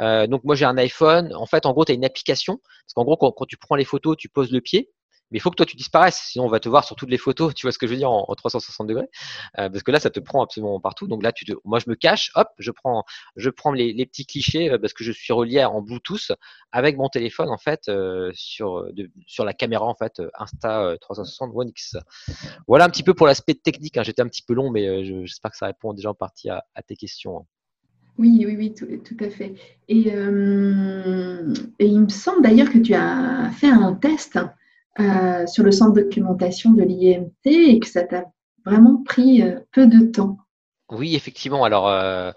donc 0.00 0.42
moi 0.44 0.56
j'ai 0.56 0.64
un 0.64 0.76
iPhone, 0.78 1.32
en 1.34 1.46
fait 1.46 1.66
en 1.66 1.72
gros 1.72 1.84
tu 1.84 1.92
as 1.92 1.94
une 1.94 2.04
application, 2.04 2.58
parce 2.58 2.94
qu'en 2.94 3.04
gros 3.04 3.16
quand, 3.16 3.46
tu 3.46 3.56
prends 3.56 3.76
les 3.76 3.84
photos, 3.84 4.16
tu 4.16 4.28
poses 4.28 4.50
le 4.50 4.60
pied, 4.60 4.90
mais 5.30 5.38
il 5.38 5.40
faut 5.40 5.50
que 5.50 5.56
toi 5.56 5.66
tu 5.66 5.76
disparaisses, 5.76 6.16
sinon 6.16 6.46
on 6.46 6.48
va 6.48 6.60
te 6.60 6.68
voir 6.68 6.84
sur 6.84 6.96
toutes 6.96 7.10
les 7.10 7.18
photos, 7.18 7.54
tu 7.54 7.66
vois 7.66 7.72
ce 7.72 7.78
que 7.78 7.86
je 7.86 7.92
veux 7.92 7.98
dire, 7.98 8.10
en, 8.10 8.34
360 8.34 8.86
degrés, 8.86 9.08
euh, 9.58 9.68
parce 9.68 9.82
que 9.82 9.90
là 9.90 10.00
ça 10.00 10.10
te 10.10 10.20
prend 10.20 10.42
absolument 10.42 10.80
partout. 10.80 11.06
Donc 11.06 11.22
là, 11.22 11.32
tu 11.32 11.44
te, 11.44 11.52
moi 11.64 11.78
je 11.78 11.88
me 11.88 11.94
cache, 11.94 12.30
hop, 12.34 12.48
je 12.58 12.70
prends, 12.70 13.04
je 13.36 13.50
prends 13.50 13.72
les, 13.72 14.06
petits 14.06 14.26
clichés 14.26 14.70
euh, 14.70 14.78
parce 14.78 14.92
que 14.92 15.04
je 15.04 15.12
suis 15.12 15.32
relié 15.32 15.64
en 15.64 15.82
Bluetooth 15.82 16.32
avec 16.72 16.96
mon 16.96 17.08
téléphone 17.08 17.48
en 17.48 17.58
fait 17.58 17.88
euh, 17.88 18.30
sur 18.34 18.86
sur 19.26 19.44
la 19.44 19.52
caméra 19.52 19.84
en 19.84 19.94
fait 19.94 20.22
Insta 20.38 20.96
360 21.00 21.52
One 21.54 21.68
X. 21.68 21.96
Voilà 22.66 22.86
un 22.86 22.90
petit 22.90 23.02
peu 23.02 23.14
pour 23.14 23.26
l'aspect 23.26 23.54
technique. 23.54 23.96
Hein. 23.96 24.02
J'étais 24.02 24.22
un 24.22 24.28
petit 24.28 24.42
peu 24.42 24.54
long, 24.54 24.70
mais 24.70 25.04
j'espère 25.04 25.50
que 25.50 25.56
ça 25.56 25.66
répond 25.66 25.92
déjà 25.92 26.10
en 26.10 26.14
partie 26.14 26.48
à, 26.50 26.62
tes 26.86 26.96
questions. 26.96 27.38
Hein. 27.38 27.44
Oui, 28.18 28.44
oui, 28.46 28.56
oui, 28.56 28.74
tout, 28.74 29.24
à 29.24 29.30
fait. 29.30 29.54
Et, 29.88 30.08
et, 30.08 31.86
il 31.86 32.00
me 32.00 32.08
semble 32.08 32.42
d'ailleurs 32.42 32.70
que 32.70 32.78
tu 32.78 32.94
as 32.94 33.50
fait 33.52 33.68
un 33.68 33.94
test 33.94 34.38
euh, 35.00 35.46
sur 35.46 35.64
le 35.64 35.72
centre 35.72 35.94
de 35.94 36.02
documentation 36.02 36.72
de 36.72 36.82
l'IMT 36.82 37.46
et 37.46 37.80
que 37.80 37.86
ça 37.86 38.02
t'a 38.02 38.26
vraiment 38.64 39.02
pris 39.02 39.42
euh, 39.42 39.60
peu 39.72 39.86
de 39.86 40.04
temps. 40.06 40.36
Oui, 40.90 41.14
effectivement. 41.14 41.64
Alors, 41.64 41.88
euh, 41.88 42.32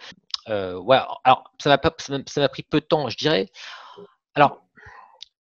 ouais, 0.48 1.00
alors 1.24 1.52
ça 1.60 1.70
m'a 1.70 2.50
pris 2.50 2.64
peu 2.64 2.80
de 2.80 2.86
temps, 2.86 3.10
je 3.10 3.18
dirais. 3.18 3.50
Alors, 4.36 4.62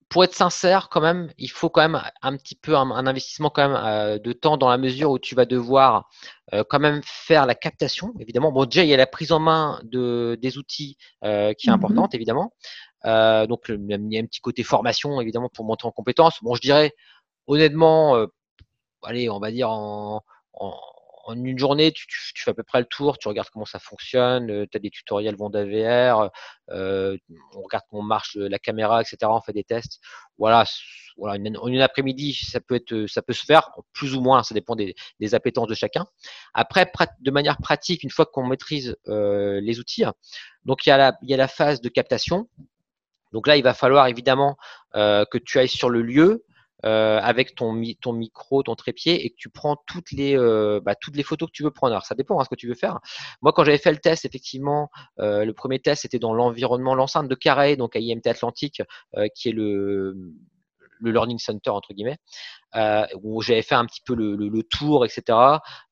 pour 0.09 0.23
être 0.23 0.35
sincère, 0.35 0.89
quand 0.89 1.01
même, 1.01 1.31
il 1.37 1.49
faut 1.49 1.69
quand 1.69 1.81
même 1.81 2.01
un 2.21 2.35
petit 2.37 2.55
peu 2.55 2.75
un, 2.75 2.91
investissement 2.91 3.49
quand 3.49 3.69
même 3.69 4.19
de 4.19 4.33
temps 4.33 4.57
dans 4.57 4.69
la 4.69 4.77
mesure 4.77 5.09
où 5.09 5.17
tu 5.17 5.33
vas 5.33 5.45
devoir 5.45 6.07
quand 6.69 6.79
même 6.79 7.01
faire 7.03 7.47
la 7.47 7.55
captation. 7.55 8.13
Évidemment, 8.19 8.51
bon 8.51 8.65
déjà 8.65 8.83
il 8.83 8.89
y 8.89 8.93
a 8.93 8.97
la 8.97 9.07
prise 9.07 9.31
en 9.31 9.39
main 9.39 9.79
de 9.83 10.37
des 10.39 10.59
outils 10.59 10.97
qui 10.99 11.27
est 11.27 11.55
mm-hmm. 11.55 11.71
importante 11.71 12.13
évidemment. 12.13 12.53
Euh, 13.05 13.47
donc 13.47 13.65
il 13.69 13.85
y 14.11 14.17
a 14.17 14.21
un 14.21 14.25
petit 14.25 14.41
côté 14.41 14.63
formation 14.63 15.19
évidemment 15.21 15.49
pour 15.49 15.65
monter 15.65 15.85
en 15.85 15.91
compétences. 15.91 16.37
Bon, 16.41 16.55
je 16.55 16.61
dirais 16.61 16.93
honnêtement, 17.47 18.15
euh, 18.15 18.27
allez, 19.03 19.29
on 19.29 19.39
va 19.39 19.51
dire 19.51 19.69
en, 19.69 20.23
en, 20.53 20.73
en 21.25 21.41
une 21.43 21.57
journée, 21.57 21.91
tu, 21.91 22.05
tu, 22.07 22.43
fais 22.43 22.51
à 22.51 22.53
peu 22.53 22.63
près 22.63 22.79
le 22.79 22.85
tour, 22.85 23.17
tu 23.17 23.27
regardes 23.27 23.49
comment 23.49 23.65
ça 23.65 23.79
fonctionne, 23.79 24.51
euh, 24.51 24.65
tu 24.69 24.77
as 24.77 24.79
des 24.79 24.89
tutoriels 24.89 25.35
Vonda 25.35 25.63
VR, 25.63 26.29
euh, 26.69 27.17
on 27.55 27.61
regarde 27.61 27.85
comment 27.89 28.03
marche 28.03 28.35
la 28.35 28.59
caméra, 28.59 29.01
etc. 29.01 29.17
On 29.23 29.41
fait 29.41 29.53
des 29.53 29.63
tests. 29.63 29.99
Voilà, 30.37 30.65
voilà 31.17 31.37
une, 31.37 31.57
une 31.65 31.81
après-midi, 31.81 32.33
ça 32.33 32.59
peut 32.59 32.75
être, 32.75 33.05
ça 33.07 33.21
peut 33.21 33.33
se 33.33 33.45
faire 33.45 33.71
plus 33.93 34.15
ou 34.15 34.21
moins, 34.21 34.43
ça 34.43 34.53
dépend 34.53 34.75
des, 34.75 34.95
des 35.19 35.35
appétences 35.35 35.67
de 35.67 35.75
chacun. 35.75 36.05
Après, 36.53 36.91
de 37.21 37.31
manière 37.31 37.57
pratique, 37.57 38.03
une 38.03 38.11
fois 38.11 38.25
qu'on 38.25 38.45
maîtrise 38.45 38.97
euh, 39.07 39.61
les 39.61 39.79
outils, 39.79 40.03
donc 40.65 40.85
il 40.85 40.89
y, 40.89 40.91
a 40.91 40.97
la, 40.97 41.17
il 41.21 41.29
y 41.29 41.33
a 41.33 41.37
la 41.37 41.47
phase 41.47 41.79
de 41.81 41.89
captation. 41.89 42.49
Donc 43.33 43.47
là, 43.47 43.57
il 43.57 43.63
va 43.63 43.73
falloir 43.73 44.07
évidemment 44.07 44.57
euh, 44.95 45.25
que 45.25 45.37
tu 45.37 45.59
ailles 45.59 45.67
sur 45.67 45.89
le 45.89 46.01
lieu, 46.01 46.45
euh, 46.85 47.19
avec 47.21 47.55
ton, 47.55 47.81
ton 48.01 48.13
micro, 48.13 48.61
ton 48.63 48.75
trépied, 48.75 49.25
et 49.25 49.29
que 49.29 49.35
tu 49.37 49.49
prends 49.49 49.75
toutes 49.87 50.11
les, 50.11 50.37
euh, 50.37 50.79
bah, 50.83 50.95
toutes 50.95 51.15
les 51.17 51.23
photos 51.23 51.49
que 51.49 51.53
tu 51.53 51.63
veux 51.63 51.71
prendre. 51.71 51.93
Alors 51.93 52.05
ça 52.05 52.15
dépend 52.15 52.35
de 52.35 52.41
hein, 52.41 52.43
ce 52.43 52.49
que 52.49 52.55
tu 52.55 52.67
veux 52.67 52.75
faire. 52.75 52.99
Moi, 53.41 53.51
quand 53.53 53.63
j'avais 53.63 53.77
fait 53.77 53.91
le 53.91 53.97
test, 53.97 54.23
effectivement, 54.25 54.89
le 55.17 55.51
premier 55.51 55.79
test 55.79 56.03
c'était 56.03 56.19
dans 56.19 56.33
l'environnement, 56.33 56.95
l'enceinte 56.95 57.27
de 57.27 57.35
Carré, 57.35 57.75
donc 57.75 57.95
à 57.95 57.99
IMT 57.99 58.27
Atlantique, 58.27 58.81
qui 59.35 59.49
est 59.49 59.53
le 59.53 60.15
le 61.03 61.11
learning 61.11 61.39
center 61.39 61.69
entre 61.69 61.93
guillemets, 61.93 62.17
euh, 62.75 63.05
où 63.21 63.41
j'avais 63.41 63.61
fait 63.61 63.75
un 63.75 63.85
petit 63.85 64.01
peu 64.03 64.15
le, 64.15 64.35
le, 64.35 64.63
tour, 64.63 65.05
etc. 65.05 65.37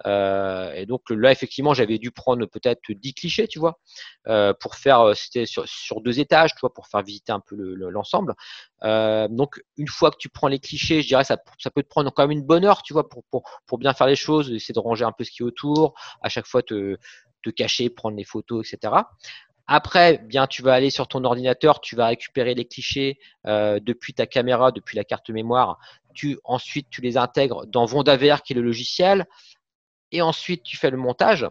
Euh, 0.06 0.74
et 0.74 0.86
donc 0.86 1.02
là, 1.10 1.32
effectivement, 1.32 1.74
j'avais 1.74 2.00
dû 2.00 2.12
prendre 2.12 2.46
peut-être 2.46 2.82
10 2.90 3.14
clichés, 3.14 3.48
tu 3.48 3.60
vois, 3.60 3.80
euh, 4.28 4.54
pour 4.60 4.76
faire, 4.76 5.16
c'était 5.16 5.46
sur, 5.46 5.68
sur, 5.68 6.02
deux 6.02 6.20
étages, 6.20 6.54
tu 6.54 6.62
vois, 6.62 6.74
pour 6.74 6.88
faire 6.88 7.04
visiter 7.04 7.32
un 7.32 7.40
peu 7.40 7.56
l'ensemble. 7.56 8.34
Le, 8.82 9.28
donc 9.28 9.62
une 9.78 9.88
fois 9.88 10.12
que 10.12 10.18
tu 10.18 10.30
prends 10.30 10.48
les 10.48 10.60
clichés, 10.60 11.02
je 11.02 11.08
dirais 11.08 11.24
ça, 11.24 11.38
ça 11.60 11.70
peut 11.70 11.84
te 11.84 11.90
prendre 11.90 12.12
quand 12.12 12.24
même 12.24 12.32
une 12.32 12.46
bonne 12.46 12.66
heure, 12.66 12.82
tu 12.82 12.94
vois, 12.94 13.08
pour, 13.08 13.24
pour, 13.26 13.44
pour 13.68 13.78
bien 13.78 13.94
faire 13.94 14.08
les 14.08 14.16
choses, 14.16 14.52
essayer 14.52 14.74
de 14.74 14.80
ranger 14.80 15.06
un 15.06 15.12
peu 15.12 15.24
ce 15.24 15.32
qui 15.32 15.44
est 15.44 15.46
autour, 15.46 15.94
à 16.22 16.30
chaque 16.30 16.48
fois 16.48 16.64
te, 16.64 16.98
te 17.44 17.50
cacher, 17.50 17.90
prendre 17.90 18.18
les 18.18 18.24
photos, 18.24 18.66
etc. 18.72 18.94
Après, 19.68 20.18
bien, 20.18 20.48
tu 20.48 20.62
vas 20.62 20.74
aller 20.74 20.90
sur 20.90 21.08
ton 21.08 21.24
ordinateur, 21.24 21.82
tu 21.82 21.96
vas 21.96 22.08
récupérer 22.08 22.54
les 22.54 22.66
clichés 22.66 23.20
euh, 23.46 23.80
depuis 23.82 24.14
ta 24.14 24.26
caméra, 24.26 24.72
depuis 24.72 24.98
la 24.98 25.04
carte 25.04 25.30
mémoire. 25.30 25.80
Tu, 26.14 26.38
ensuite, 26.44 26.90
tu 26.90 27.02
les 27.02 27.18
intègres 27.18 27.66
dans 27.68 27.86
VondaVR, 27.86 28.42
qui 28.44 28.54
est 28.54 28.56
le 28.56 28.62
logiciel. 28.62 29.26
Et 30.12 30.22
ensuite, 30.22 30.64
tu 30.64 30.78
fais 30.78 30.90
le 30.90 30.98
montage. 30.98 31.48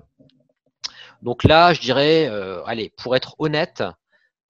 Donc 1.22 1.44
là, 1.44 1.72
je 1.72 1.80
dirais, 1.80 2.28
euh, 2.28 2.62
allez, 2.64 2.92
pour 2.96 3.16
être 3.16 3.34
honnête, 3.38 3.82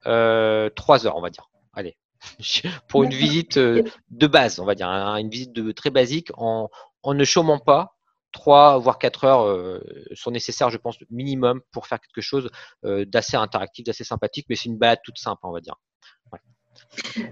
euh, 0.06 0.68
trois 0.70 1.06
heures, 1.06 1.16
on 1.16 1.20
va 1.20 1.30
dire. 1.30 1.48
Allez, 1.72 1.96
pour 2.88 3.04
une 3.04 3.14
visite 3.14 3.58
de 3.58 4.26
base, 4.26 4.58
on 4.58 4.64
va 4.64 4.74
dire, 4.74 4.88
hein, 4.88 5.16
une 5.16 5.30
visite 5.30 5.52
de, 5.52 5.70
très 5.72 5.90
basique 5.90 6.30
en, 6.36 6.70
en 7.02 7.14
ne 7.14 7.24
chômant 7.24 7.58
pas 7.58 7.96
3 8.32 8.78
voire 8.78 8.98
4 8.98 9.24
heures 9.24 9.42
euh, 9.42 9.80
sont 10.14 10.30
nécessaires, 10.30 10.70
je 10.70 10.78
pense, 10.78 10.96
minimum 11.10 11.60
pour 11.72 11.86
faire 11.86 12.00
quelque 12.00 12.22
chose 12.22 12.50
euh, 12.84 13.04
d'assez 13.04 13.36
interactif, 13.36 13.84
d'assez 13.84 14.04
sympathique, 14.04 14.46
mais 14.48 14.56
c'est 14.56 14.68
une 14.68 14.78
balade 14.78 15.00
toute 15.04 15.18
simple, 15.18 15.40
on 15.44 15.52
va 15.52 15.60
dire. 15.60 15.76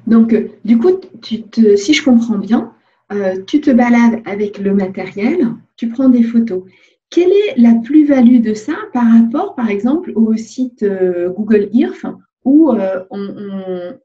Donc, 0.07 0.33
euh, 0.33 0.49
du 0.64 0.78
coup, 0.78 1.00
si 1.23 1.95
je 1.95 2.05
comprends 2.05 2.38
bien, 2.38 2.73
tu 3.47 3.61
te 3.62 3.71
balades 3.71 4.21
avec 4.26 4.59
le 4.59 4.75
matériel, 4.75 5.47
tu 5.76 5.88
prends 5.88 6.11
des 6.11 6.23
photos. 6.23 6.64
Quelle 7.09 7.33
est 7.33 7.55
la 7.57 7.75
plus-value 7.83 8.43
de 8.43 8.52
ça 8.52 8.75
par 8.93 9.11
rapport, 9.11 9.55
par 9.55 9.71
exemple, 9.71 10.12
au 10.14 10.37
site 10.37 10.85
Google 10.85 11.71
Earth 11.73 12.05
où 12.45 12.71
on, 13.11 13.99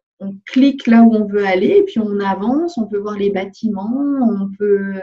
clique 0.46 0.88
là 0.88 1.04
où 1.04 1.14
on 1.14 1.26
veut 1.26 1.46
aller 1.46 1.84
puis 1.86 2.00
on 2.00 2.22
avance, 2.22 2.78
on 2.78 2.86
peut 2.86 2.98
voir 2.98 3.18
les 3.18 3.30
bâtiments, 3.30 3.92
on 4.22 4.50
peut 4.58 5.02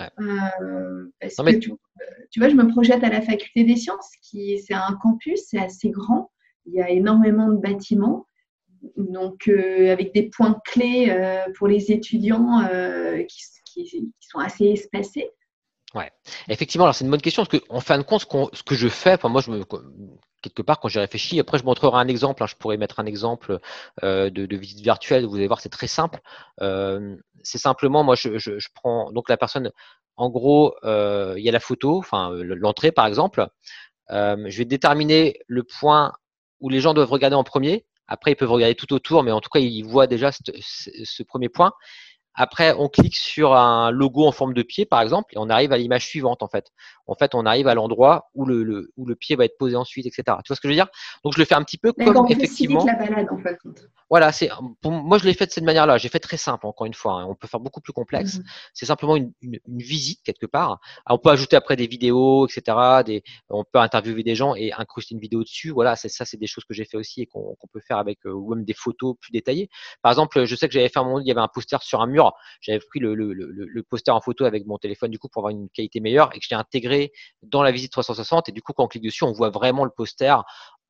euh, 0.00 1.06
parce 1.20 1.36
que 1.36 1.58
tu, 2.30 2.40
vois, 2.40 2.48
je 2.48 2.54
me 2.54 2.68
projette 2.68 3.02
à 3.04 3.08
la 3.08 3.20
faculté 3.22 3.64
des 3.64 3.76
sciences, 3.76 4.10
qui 4.22 4.58
c'est 4.58 4.74
un 4.74 4.98
campus, 5.00 5.40
c'est 5.46 5.58
assez 5.58 5.90
grand, 5.90 6.30
il 6.66 6.74
y 6.74 6.80
a 6.80 6.90
énormément 6.90 7.48
de 7.48 7.56
bâtiments, 7.56 8.26
donc 8.96 9.48
euh, 9.48 9.92
avec 9.92 10.14
des 10.14 10.28
points 10.28 10.60
clés 10.64 11.08
euh, 11.10 11.44
pour 11.56 11.68
les 11.68 11.90
étudiants 11.90 12.66
qui, 13.28 13.42
qui, 13.64 14.12
sont 14.20 14.38
assez 14.38 14.66
espacés. 14.66 15.30
Ouais, 15.96 16.12
effectivement, 16.48 16.84
alors 16.84 16.94
c'est 16.94 17.06
une 17.06 17.10
bonne 17.10 17.22
question 17.22 17.46
parce 17.46 17.58
qu'en 17.58 17.80
fin 17.80 17.96
de 17.96 18.02
compte, 18.02 18.20
ce, 18.20 18.62
que 18.62 18.74
je 18.74 18.86
fais, 18.86 19.14
enfin 19.14 19.30
moi, 19.30 19.40
je 19.40 19.50
me, 19.50 19.64
quelque 20.42 20.60
part, 20.60 20.78
quand 20.78 20.88
j'ai 20.88 21.00
réfléchi, 21.00 21.40
après 21.40 21.56
je 21.56 21.64
montrerai 21.64 21.96
un 21.96 22.06
exemple, 22.06 22.42
hein, 22.42 22.46
je 22.46 22.54
pourrais 22.54 22.76
mettre 22.76 23.00
un 23.00 23.06
exemple 23.06 23.60
euh, 24.02 24.28
de, 24.28 24.56
visite 24.56 24.80
virtuelle, 24.80 25.24
vous 25.24 25.36
allez 25.36 25.46
voir, 25.46 25.62
c'est 25.62 25.70
très 25.70 25.86
simple. 25.86 26.20
Euh, 26.60 27.16
c'est 27.42 27.56
simplement, 27.56 28.04
moi, 28.04 28.14
je, 28.14 28.36
je, 28.36 28.68
prends 28.74 29.10
donc 29.10 29.30
la 29.30 29.38
personne, 29.38 29.72
en 30.16 30.28
gros, 30.28 30.74
euh, 30.84 31.34
il 31.38 31.44
y 31.44 31.48
a 31.48 31.52
la 31.52 31.60
photo, 31.60 31.96
enfin 31.96 32.30
l'entrée 32.32 32.92
par 32.92 33.06
exemple. 33.06 33.48
je 34.10 34.58
vais 34.58 34.66
déterminer 34.66 35.40
le 35.46 35.62
point 35.62 36.12
où 36.60 36.68
les 36.68 36.80
gens 36.80 36.92
doivent 36.92 37.10
regarder 37.10 37.36
en 37.36 37.44
premier. 37.44 37.86
Après, 38.06 38.32
ils 38.32 38.36
peuvent 38.36 38.52
regarder 38.52 38.74
tout 38.74 38.92
autour, 38.92 39.22
mais 39.22 39.32
en 39.32 39.40
tout 39.40 39.50
cas, 39.50 39.60
ils 39.60 39.82
voient 39.82 40.06
déjà 40.06 40.30
ce 40.30 41.22
premier 41.22 41.48
point. 41.48 41.72
Après, 42.36 42.74
on 42.78 42.88
clique 42.88 43.16
sur 43.16 43.54
un 43.54 43.90
logo 43.90 44.26
en 44.26 44.32
forme 44.32 44.54
de 44.54 44.62
pied, 44.62 44.84
par 44.84 45.00
exemple, 45.00 45.34
et 45.34 45.38
on 45.38 45.48
arrive 45.48 45.72
à 45.72 45.78
l'image 45.78 46.06
suivante, 46.06 46.42
en 46.42 46.48
fait. 46.48 46.70
En 47.06 47.14
fait, 47.14 47.34
on 47.34 47.46
arrive 47.46 47.66
à 47.68 47.74
l'endroit 47.74 48.30
où 48.34 48.44
le, 48.44 48.92
où 48.96 49.06
le 49.06 49.14
pied 49.16 49.36
va 49.36 49.44
être 49.44 49.58
posé 49.58 49.76
ensuite, 49.76 50.06
etc. 50.06 50.22
Tu 50.44 50.48
vois 50.48 50.56
ce 50.56 50.60
que 50.60 50.68
je 50.68 50.72
veux 50.72 50.74
dire? 50.74 50.88
Donc, 51.24 51.34
je 51.34 51.38
le 51.38 51.44
fais 51.44 51.54
un 51.54 51.62
petit 51.62 51.78
peu 51.78 51.92
comme 51.92 52.26
effectivement. 52.30 52.84
la 52.84 52.94
balade, 52.94 53.28
en 53.30 53.38
fait. 53.38 53.58
Voilà, 54.08 54.30
c'est 54.30 54.50
moi 54.84 55.18
je 55.18 55.24
l'ai 55.24 55.34
fait 55.34 55.46
de 55.46 55.50
cette 55.50 55.64
manière-là. 55.64 55.98
J'ai 55.98 56.08
fait 56.08 56.20
très 56.20 56.36
simple, 56.36 56.66
encore 56.66 56.86
une 56.86 56.94
fois. 56.94 57.14
Hein. 57.14 57.26
On 57.28 57.34
peut 57.34 57.48
faire 57.48 57.60
beaucoup 57.60 57.80
plus 57.80 57.92
complexe. 57.92 58.38
Mmh 58.38 58.42
c'est 58.74 58.86
simplement 58.86 59.16
une, 59.16 59.32
une, 59.40 59.58
une, 59.66 59.78
visite 59.78 60.22
quelque 60.22 60.46
part. 60.46 60.80
on 61.08 61.18
peut 61.18 61.30
ajouter 61.30 61.56
après 61.56 61.76
des 61.76 61.86
vidéos, 61.86 62.46
etc. 62.46 63.02
Des, 63.04 63.22
on 63.48 63.64
peut 63.64 63.78
interviewer 63.78 64.22
des 64.22 64.34
gens 64.34 64.54
et 64.54 64.72
incruster 64.72 65.14
une 65.14 65.20
vidéo 65.20 65.42
dessus. 65.42 65.70
Voilà, 65.70 65.96
c'est 65.96 66.08
ça, 66.08 66.24
c'est 66.24 66.36
des 66.36 66.46
choses 66.46 66.64
que 66.64 66.74
j'ai 66.74 66.84
fait 66.84 66.96
aussi 66.96 67.22
et 67.22 67.26
qu'on 67.26 67.56
peut 67.72 67.80
faire 67.80 67.98
avec 67.98 68.18
euh, 68.26 68.32
ou 68.32 68.54
même 68.54 68.64
des 68.64 68.74
photos 68.74 69.16
plus 69.20 69.32
détaillées. 69.32 69.68
Par 70.02 70.12
exemple, 70.12 70.44
je 70.44 70.54
sais 70.54 70.68
que 70.68 70.74
j'avais 70.74 70.88
fait 70.88 70.98
un 70.98 71.04
moment, 71.04 71.20
il 71.20 71.26
y 71.26 71.30
avait 71.30 71.40
un 71.40 71.48
poster 71.48 71.82
sur 71.82 72.00
un 72.00 72.06
mur. 72.06 72.25
J'avais 72.60 72.78
pris 72.78 73.00
le, 73.00 73.82
poster 73.88 74.10
en 74.10 74.20
photo 74.20 74.44
avec 74.44 74.66
mon 74.66 74.78
téléphone 74.78 75.10
du 75.10 75.18
coup 75.18 75.28
pour 75.28 75.40
avoir 75.40 75.50
une 75.50 75.68
qualité 75.70 76.00
meilleure 76.00 76.34
et 76.34 76.38
que 76.38 76.44
je 76.44 76.50
l'ai 76.50 76.58
intégré 76.58 77.12
dans 77.42 77.62
la 77.62 77.72
visite 77.72 77.92
360. 77.92 78.48
Et 78.48 78.52
du 78.52 78.62
coup, 78.62 78.72
quand 78.72 78.84
on 78.84 78.88
clique 78.88 79.04
dessus, 79.04 79.24
on 79.24 79.32
voit 79.32 79.50
vraiment 79.50 79.84
le 79.84 79.90
poster 79.90 80.34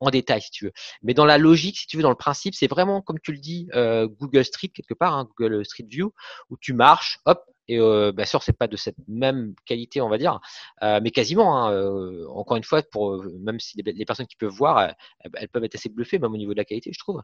en 0.01 0.11
détail 0.11 0.43
si 0.43 0.51
tu 0.51 0.67
veux. 0.67 0.73
Mais 1.03 1.15
dans 1.15 1.25
la 1.25 1.39
logique, 1.39 1.79
si 1.79 1.87
tu 1.87 1.97
veux, 1.97 2.03
dans 2.03 2.11
le 2.11 2.17
principe, 2.17 2.55
c'est 2.55 2.67
vraiment 2.67 3.01
comme 3.01 3.19
tu 3.21 3.33
le 3.33 3.39
dis, 3.39 3.69
euh, 3.75 4.09
Google 4.09 4.45
Street 4.45 4.69
quelque 4.69 4.95
part, 4.95 5.15
hein, 5.15 5.29
Google 5.37 5.65
Street 5.65 5.87
View, 5.89 6.13
où 6.51 6.57
tu 6.59 6.73
marches, 6.73 7.19
hop, 7.25 7.45
et 7.69 7.79
euh, 7.79 8.13
bien 8.13 8.25
sûr, 8.25 8.43
c'est 8.43 8.57
pas 8.57 8.69
de 8.69 8.77
cette 8.77 8.97
même 9.09 9.55
qualité, 9.65 10.01
on 10.01 10.09
va 10.09 10.19
dire, 10.19 10.41
euh, 10.83 11.01
mais 11.03 11.11
quasiment. 11.11 11.67
Hein, 11.67 11.73
euh, 11.73 12.27
encore 12.29 12.57
une 12.57 12.65
fois, 12.65 12.83
pour 12.83 13.15
euh, 13.15 13.37
même 13.41 13.59
si 13.61 13.81
les, 13.83 14.05
personnes 14.05 14.27
qui 14.27 14.37
peuvent 14.37 14.53
voir, 14.53 14.95
elles, 15.35 15.49
peuvent 15.49 15.65
être 15.65 15.75
assez 15.75 15.89
bluffées, 15.89 16.19
même 16.19 16.33
au 16.33 16.37
niveau 16.37 16.53
de 16.53 16.59
la 16.59 16.65
qualité, 16.65 16.91
je 16.93 16.99
trouve. 16.99 17.23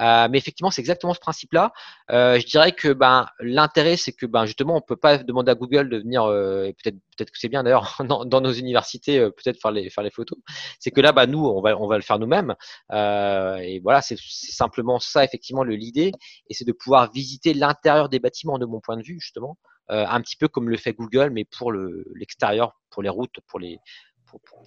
Euh, 0.00 0.28
mais 0.30 0.38
effectivement, 0.38 0.70
c'est 0.70 0.80
exactement 0.80 1.14
ce 1.14 1.20
principe-là. 1.20 1.72
je 2.08 2.46
dirais 2.46 2.72
que 2.72 2.92
ben 2.92 3.26
l'intérêt, 3.40 3.96
c'est 3.96 4.12
que 4.12 4.26
ben 4.26 4.46
justement, 4.46 4.76
on 4.76 4.80
peut 4.80 4.96
pas 4.96 5.18
demander 5.18 5.50
à 5.52 5.54
Google 5.54 5.88
de 5.88 5.98
venir, 5.98 6.24
peut-être 6.26 6.96
c'est 7.34 7.48
bien 7.48 7.62
d'ailleurs 7.62 7.96
dans, 8.26 8.40
nos 8.40 8.52
universités, 8.52 9.18
peut-être 9.20 9.58
faire 9.60 9.70
les 9.70 10.10
photos. 10.10 10.38
C'est 10.78 10.90
que 10.90 11.00
là, 11.00 11.12
bah 11.12 11.26
nous, 11.26 11.44
on 11.44 11.60
va 11.60 11.76
on 11.78 11.86
va 11.86 11.96
le 11.96 12.02
faire 12.02 12.18
nous-mêmes. 12.18 12.54
et 12.90 13.80
voilà, 13.82 14.02
c'est 14.02 14.18
simplement 14.18 14.98
ça, 14.98 15.24
effectivement, 15.24 15.64
l'idée, 15.64 16.12
et 16.48 16.54
c'est 16.54 16.66
de 16.66 16.72
pouvoir 16.72 17.10
visiter 17.12 17.54
l'intérieur 17.54 18.08
des 18.08 18.18
bâtiments, 18.18 18.58
de 18.58 18.66
mon 18.66 18.80
point 18.80 18.96
de 18.96 19.02
vue, 19.02 19.18
justement. 19.20 19.58
Euh, 19.90 20.06
un 20.08 20.20
petit 20.20 20.36
peu 20.36 20.48
comme 20.48 20.68
le 20.70 20.76
fait 20.76 20.92
Google, 20.92 21.30
mais 21.30 21.44
pour 21.44 21.72
l'extérieur, 21.72 22.80
pour 22.90 23.02
les 23.02 23.08
routes, 23.08 23.40
pour 23.48 23.58
les. 23.58 23.78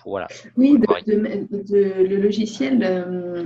Voilà, 0.06 0.28
oui, 0.58 0.78
de, 0.78 2.04
le 2.04 2.18
logiciel 2.18 2.80
euh, 2.84 3.44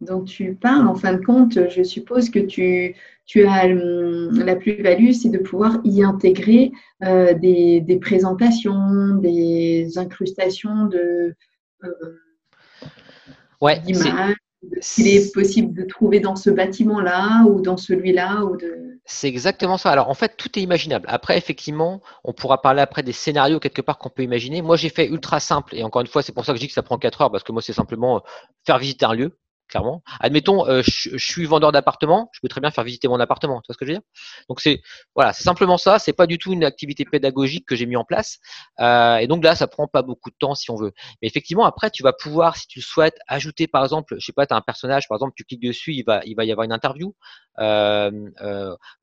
dont 0.00 0.24
tu 0.24 0.54
parles, 0.54 0.88
en 0.88 0.94
fin 0.94 1.14
de 1.14 1.24
compte, 1.24 1.68
je 1.68 1.82
suppose 1.82 2.30
que 2.30 2.40
tu, 2.40 2.94
tu 3.26 3.44
as 3.44 3.66
euh, 3.66 4.30
la 4.32 4.56
plus-value, 4.56 5.12
c'est 5.12 5.28
de 5.28 5.38
pouvoir 5.38 5.78
y 5.84 6.02
intégrer 6.02 6.72
des, 7.00 7.80
des, 7.80 7.96
présentations, 7.98 9.16
des 9.16 9.98
incrustations 9.98 10.86
de 10.86 11.34
ouais, 13.60 13.80
d'images, 13.80 14.36
qu'il 14.80 15.08
est 15.08 15.32
possible 15.32 15.74
de 15.74 15.84
trouver 15.84 16.20
dans 16.20 16.36
ce 16.36 16.50
bâtiment-là 16.50 17.44
ou 17.46 17.60
dans 17.60 17.76
celui-là 17.76 18.44
ou 18.44 18.56
de 18.56 18.91
c'est 19.04 19.28
exactement 19.28 19.78
ça. 19.78 19.90
Alors 19.90 20.08
en 20.08 20.14
fait, 20.14 20.36
tout 20.36 20.58
est 20.58 20.62
imaginable. 20.62 21.06
Après, 21.08 21.36
effectivement, 21.36 22.00
on 22.24 22.32
pourra 22.32 22.62
parler 22.62 22.80
après 22.80 23.02
des 23.02 23.12
scénarios 23.12 23.60
quelque 23.60 23.82
part 23.82 23.98
qu'on 23.98 24.10
peut 24.10 24.22
imaginer. 24.22 24.62
Moi, 24.62 24.76
j'ai 24.76 24.90
fait 24.90 25.06
ultra 25.08 25.40
simple 25.40 25.74
et 25.76 25.82
encore 25.84 26.02
une 26.02 26.08
fois, 26.08 26.22
c'est 26.22 26.32
pour 26.32 26.44
ça 26.44 26.52
que 26.52 26.58
je 26.58 26.62
dis 26.62 26.68
que 26.68 26.74
ça 26.74 26.82
prend 26.82 26.98
4 26.98 27.22
heures 27.22 27.30
parce 27.32 27.44
que 27.44 27.52
moi, 27.52 27.62
c'est 27.62 27.72
simplement 27.72 28.16
euh, 28.18 28.20
faire 28.64 28.78
visiter 28.78 29.04
un 29.04 29.14
lieu 29.14 29.38
clairement. 29.72 30.02
Admettons, 30.20 30.68
euh, 30.68 30.82
je, 30.84 31.16
suis 31.16 31.46
vendeur 31.46 31.72
d'appartement, 31.72 32.28
je 32.32 32.40
peux 32.40 32.48
très 32.48 32.60
bien 32.60 32.70
faire 32.70 32.84
visiter 32.84 33.08
mon 33.08 33.18
appartement. 33.18 33.60
Tu 33.62 33.68
vois 33.68 33.74
ce 33.74 33.78
que 33.78 33.86
je 33.86 33.92
veux 33.92 33.96
dire? 33.96 34.06
Donc 34.48 34.60
c'est 34.60 34.82
voilà, 35.14 35.32
c'est 35.32 35.44
simplement 35.44 35.78
ça. 35.78 35.98
C'est 35.98 36.12
pas 36.12 36.26
du 36.26 36.36
tout 36.36 36.52
une 36.52 36.62
activité 36.62 37.06
pédagogique 37.06 37.66
que 37.66 37.74
j'ai 37.74 37.86
mis 37.86 37.96
en 37.96 38.04
place. 38.04 38.38
Euh, 38.80 39.16
et 39.16 39.26
donc 39.26 39.42
là, 39.42 39.54
ça 39.54 39.66
prend 39.66 39.86
pas 39.86 40.02
beaucoup 40.02 40.30
de 40.30 40.36
temps 40.38 40.54
si 40.54 40.70
on 40.70 40.76
veut. 40.76 40.92
Mais 41.20 41.28
effectivement, 41.28 41.64
après, 41.64 41.90
tu 41.90 42.02
vas 42.02 42.12
pouvoir, 42.12 42.56
si 42.56 42.66
tu 42.66 42.80
le 42.80 42.84
souhaites, 42.84 43.16
ajouter 43.28 43.66
par 43.66 43.82
exemple, 43.82 44.16
je 44.18 44.26
sais 44.26 44.32
pas, 44.32 44.46
tu 44.46 44.52
as 44.52 44.58
un 44.58 44.60
personnage, 44.60 45.08
par 45.08 45.16
exemple, 45.16 45.32
tu 45.36 45.44
cliques 45.44 45.62
dessus, 45.62 45.94
il 45.94 46.02
va, 46.02 46.20
il 46.26 46.34
va 46.34 46.44
y 46.44 46.52
avoir 46.52 46.66
une 46.66 46.72
interview. 46.72 47.14
Euh, 47.58 48.10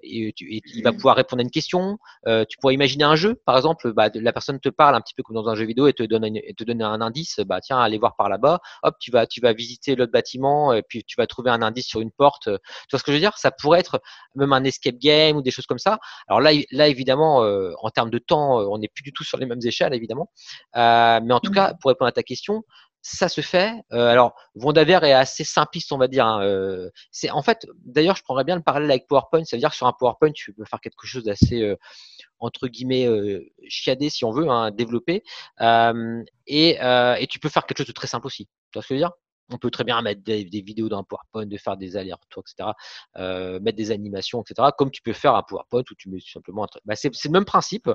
et, 0.03 0.33
il 0.37 0.83
va 0.83 0.91
pouvoir 0.91 1.15
répondre 1.15 1.39
à 1.39 1.43
une 1.43 1.51
question. 1.51 1.97
Tu 2.27 2.57
pourrais 2.61 2.75
imaginer 2.75 3.05
un 3.05 3.15
jeu, 3.15 3.41
par 3.45 3.57
exemple, 3.57 3.91
bah, 3.93 4.09
la 4.13 4.33
personne 4.33 4.59
te 4.59 4.69
parle 4.69 4.95
un 4.95 5.01
petit 5.01 5.15
peu 5.15 5.23
comme 5.23 5.35
dans 5.35 5.49
un 5.49 5.55
jeu 5.55 5.65
vidéo 5.65 5.87
et 5.87 5.93
te 5.93 6.03
donne, 6.03 6.25
et 6.25 6.53
te 6.55 6.63
donne 6.63 6.83
un 6.83 7.01
indice. 7.01 7.39
Bah 7.39 7.59
tiens, 7.59 7.79
allez 7.79 7.97
voir 7.97 8.15
par 8.15 8.29
là-bas. 8.29 8.59
Hop, 8.83 8.95
tu 8.99 9.09
vas, 9.09 9.25
tu 9.25 9.41
vas 9.41 9.53
visiter 9.53 9.95
l'autre 9.95 10.11
bâtiment 10.11 10.58
et 10.73 10.83
puis 10.83 11.03
tu 11.03 11.15
vas 11.17 11.27
trouver 11.27 11.51
un 11.51 11.61
indice 11.61 11.87
sur 11.87 12.01
une 12.01 12.11
porte. 12.11 12.47
Euh, 12.47 12.57
tu 12.87 12.91
vois 12.91 12.99
ce 12.99 13.03
que 13.03 13.11
je 13.11 13.17
veux 13.17 13.21
dire? 13.21 13.37
Ça 13.37 13.51
pourrait 13.51 13.79
être 13.79 14.01
même 14.35 14.53
un 14.53 14.63
escape 14.63 14.97
game 14.97 15.37
ou 15.37 15.41
des 15.41 15.51
choses 15.51 15.65
comme 15.65 15.79
ça. 15.79 15.99
Alors 16.27 16.41
là, 16.41 16.51
là 16.71 16.87
évidemment, 16.87 17.43
euh, 17.43 17.71
en 17.81 17.89
termes 17.89 18.09
de 18.09 18.19
temps, 18.19 18.59
euh, 18.59 18.65
on 18.69 18.77
n'est 18.77 18.87
plus 18.87 19.03
du 19.03 19.13
tout 19.13 19.23
sur 19.23 19.37
les 19.37 19.45
mêmes 19.45 19.59
échelles, 19.63 19.93
évidemment. 19.93 20.29
mais 20.75 21.33
en 21.33 21.39
tout 21.39 21.51
mmh. 21.51 21.55
cas, 21.55 21.73
pour 21.81 21.89
répondre 21.89 22.09
à 22.09 22.11
ta 22.11 22.23
question, 22.23 22.63
ça 23.01 23.29
se 23.29 23.39
fait. 23.39 23.73
alors, 23.91 24.33
Vondaver 24.55 24.99
est 25.03 25.13
assez 25.13 25.45
simpliste, 25.45 25.93
on 25.93 25.97
va 25.97 26.09
dire. 26.09 26.25
Hein, 26.25 26.89
c'est 27.11 27.29
en 27.31 27.41
fait, 27.41 27.65
d'ailleurs, 27.85 28.17
je 28.17 28.23
prendrais 28.23 28.43
bien 28.43 28.57
le 28.57 28.61
parallèle 28.61 28.91
avec 28.91 29.07
PowerPoint. 29.07 29.45
Ça 29.45 29.55
veut 29.55 29.61
dire 29.61 29.69
que 29.69 29.77
sur 29.77 29.87
un 29.87 29.93
PowerPoint, 29.97 30.31
tu 30.33 30.53
peux 30.53 30.65
faire 30.65 30.81
quelque 30.81 31.07
chose 31.07 31.23
d'assez 31.23 31.75
entre 32.39 32.67
guillemets 32.67 33.07
chiadé, 33.69 34.09
si 34.09 34.25
on 34.25 34.31
veut, 34.31 34.49
hein, 34.49 34.71
développer. 34.71 35.23
Et, 36.45 36.77
et, 36.77 37.27
tu 37.29 37.39
peux 37.39 37.49
faire 37.49 37.65
quelque 37.65 37.77
chose 37.77 37.87
de 37.87 37.93
très 37.93 38.07
simple 38.07 38.27
aussi. 38.27 38.47
Tu 38.71 38.77
vois 38.77 38.83
ce 38.83 38.89
que 38.89 38.95
je 38.95 38.99
veux 38.99 39.05
dire? 39.05 39.13
On 39.51 39.57
peut 39.57 39.69
très 39.69 39.83
bien 39.83 40.01
mettre 40.01 40.21
des, 40.23 40.43
vidéos 40.43 40.89
dans 40.89 40.99
un 40.99 41.03
PowerPoint, 41.03 41.45
de 41.45 41.57
faire 41.57 41.77
des 41.77 41.97
allers-retours, 41.97 42.43
etc. 42.47 42.69
Euh, 43.17 43.59
mettre 43.59 43.77
des 43.77 43.91
animations, 43.91 44.41
etc. 44.41 44.69
Comme 44.77 44.91
tu 44.91 45.01
peux 45.01 45.13
faire 45.13 45.35
un 45.35 45.43
PowerPoint 45.43 45.83
où 45.89 45.95
tu 45.95 46.09
mets 46.09 46.19
tout 46.19 46.29
simplement 46.29 46.65
un. 46.65 46.67
Bah, 46.85 46.95
c'est, 46.95 47.11
le 47.25 47.31
même 47.31 47.45
principe. 47.45 47.89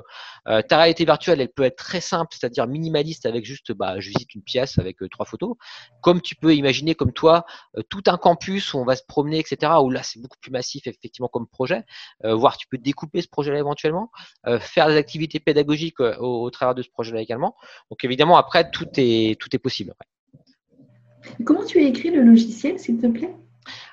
Euh, 0.47 0.61
ta 0.61 0.77
réalité 0.77 1.05
virtuelle, 1.05 1.41
elle 1.41 1.51
peut 1.51 1.63
être 1.63 1.77
très 1.77 2.01
simple, 2.01 2.35
c'est-à-dire 2.37 2.67
minimaliste 2.67 3.25
avec 3.25 3.45
juste, 3.45 3.71
bah, 3.71 3.99
je 3.99 4.09
visite 4.09 4.33
une 4.35 4.41
pièce 4.41 4.77
avec 4.79 5.01
euh, 5.01 5.09
trois 5.09 5.25
photos. 5.25 5.55
Comme 6.01 6.21
tu 6.21 6.35
peux 6.35 6.53
imaginer, 6.55 6.95
comme 6.95 7.13
toi, 7.13 7.45
tout 7.89 8.03
un 8.07 8.17
campus 8.17 8.73
où 8.73 8.79
on 8.79 8.85
va 8.85 8.95
se 8.95 9.03
promener, 9.07 9.39
etc. 9.39 9.73
Où 9.81 9.89
là, 9.89 10.03
c'est 10.03 10.19
beaucoup 10.19 10.37
plus 10.39 10.51
massif, 10.51 10.87
effectivement, 10.87 11.27
comme 11.27 11.47
projet. 11.47 11.83
voire 12.23 12.57
tu 12.57 12.67
peux 12.67 12.77
découper 12.77 13.21
ce 13.21 13.27
projet-là 13.27 13.59
éventuellement, 13.59 14.11
faire 14.59 14.87
des 14.87 14.97
activités 14.97 15.39
pédagogiques 15.39 15.99
au, 15.99 16.49
travers 16.51 16.75
de 16.75 16.81
ce 16.81 16.89
projet-là 16.89 17.21
également. 17.21 17.55
Donc 17.89 18.03
évidemment, 18.03 18.37
après, 18.37 18.69
tout 18.69 18.87
est, 18.97 19.39
tout 19.39 19.49
est 19.55 19.59
possible. 19.59 19.93
Comment 21.43 21.65
tu 21.65 21.79
as 21.79 21.83
écrit 21.83 22.11
le 22.11 22.21
logiciel, 22.21 22.79
s'il 22.79 22.97
te 22.97 23.07
plaît? 23.07 23.35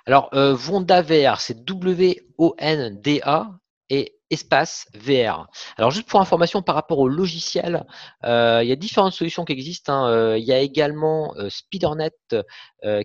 Alors, 0.06 0.30
euh, 0.34 0.54
VR, 0.54 1.40
c'est 1.40 1.64
W-O-N-D-A 1.64 3.50
et 3.90 4.16
espace 4.30 4.86
VR. 4.94 5.48
Alors, 5.76 5.90
juste 5.90 6.08
pour 6.08 6.20
information 6.20 6.62
par 6.62 6.74
rapport 6.74 6.98
au 6.98 7.08
logiciel, 7.08 7.86
euh, 8.24 8.60
il 8.62 8.68
y 8.68 8.72
a 8.72 8.76
différentes 8.76 9.12
solutions 9.12 9.44
qui 9.44 9.52
existent. 9.52 9.92
Hein. 9.92 10.10
Euh, 10.10 10.38
il 10.38 10.44
y 10.44 10.52
a 10.52 10.60
également 10.60 11.34
euh, 11.36 11.50
Spidernet 11.50 12.16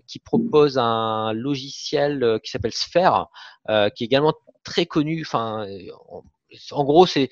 qui 0.06 0.18
propose 0.18 0.78
un 0.78 1.32
logiciel 1.34 2.40
qui 2.42 2.50
s'appelle 2.50 2.72
Sphere, 2.72 3.28
qui 3.94 4.04
est 4.04 4.06
également 4.06 4.34
très 4.64 4.86
connu. 4.86 5.24
En 6.72 6.84
gros, 6.84 7.06
c'est, 7.06 7.30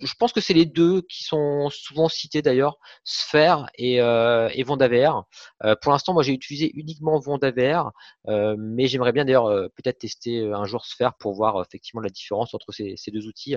je, 0.00 0.14
pense 0.18 0.32
que 0.32 0.40
c'est 0.40 0.54
les 0.54 0.66
deux 0.66 1.02
qui 1.02 1.24
sont 1.24 1.70
souvent 1.70 2.08
cités 2.08 2.42
d'ailleurs, 2.42 2.78
Sphere 3.04 3.66
et, 3.76 4.00
euh, 4.00 4.48
VR. 4.48 5.24
Euh, 5.64 5.74
pour 5.80 5.92
l'instant, 5.92 6.12
moi, 6.12 6.22
j'ai 6.22 6.32
utilisé 6.32 6.70
uniquement 6.74 7.18
VR, 7.20 7.92
euh, 8.28 8.56
mais 8.58 8.86
j'aimerais 8.86 9.12
bien 9.12 9.24
d'ailleurs 9.24 9.46
euh, 9.46 9.68
peut-être 9.68 9.98
tester 9.98 10.52
un 10.52 10.64
jour 10.64 10.84
Sphere 10.84 11.14
pour 11.18 11.34
voir 11.34 11.62
effectivement 11.62 12.00
la 12.00 12.10
différence 12.10 12.54
entre 12.54 12.72
ces, 12.72 12.96
deux 13.08 13.26
outils. 13.26 13.56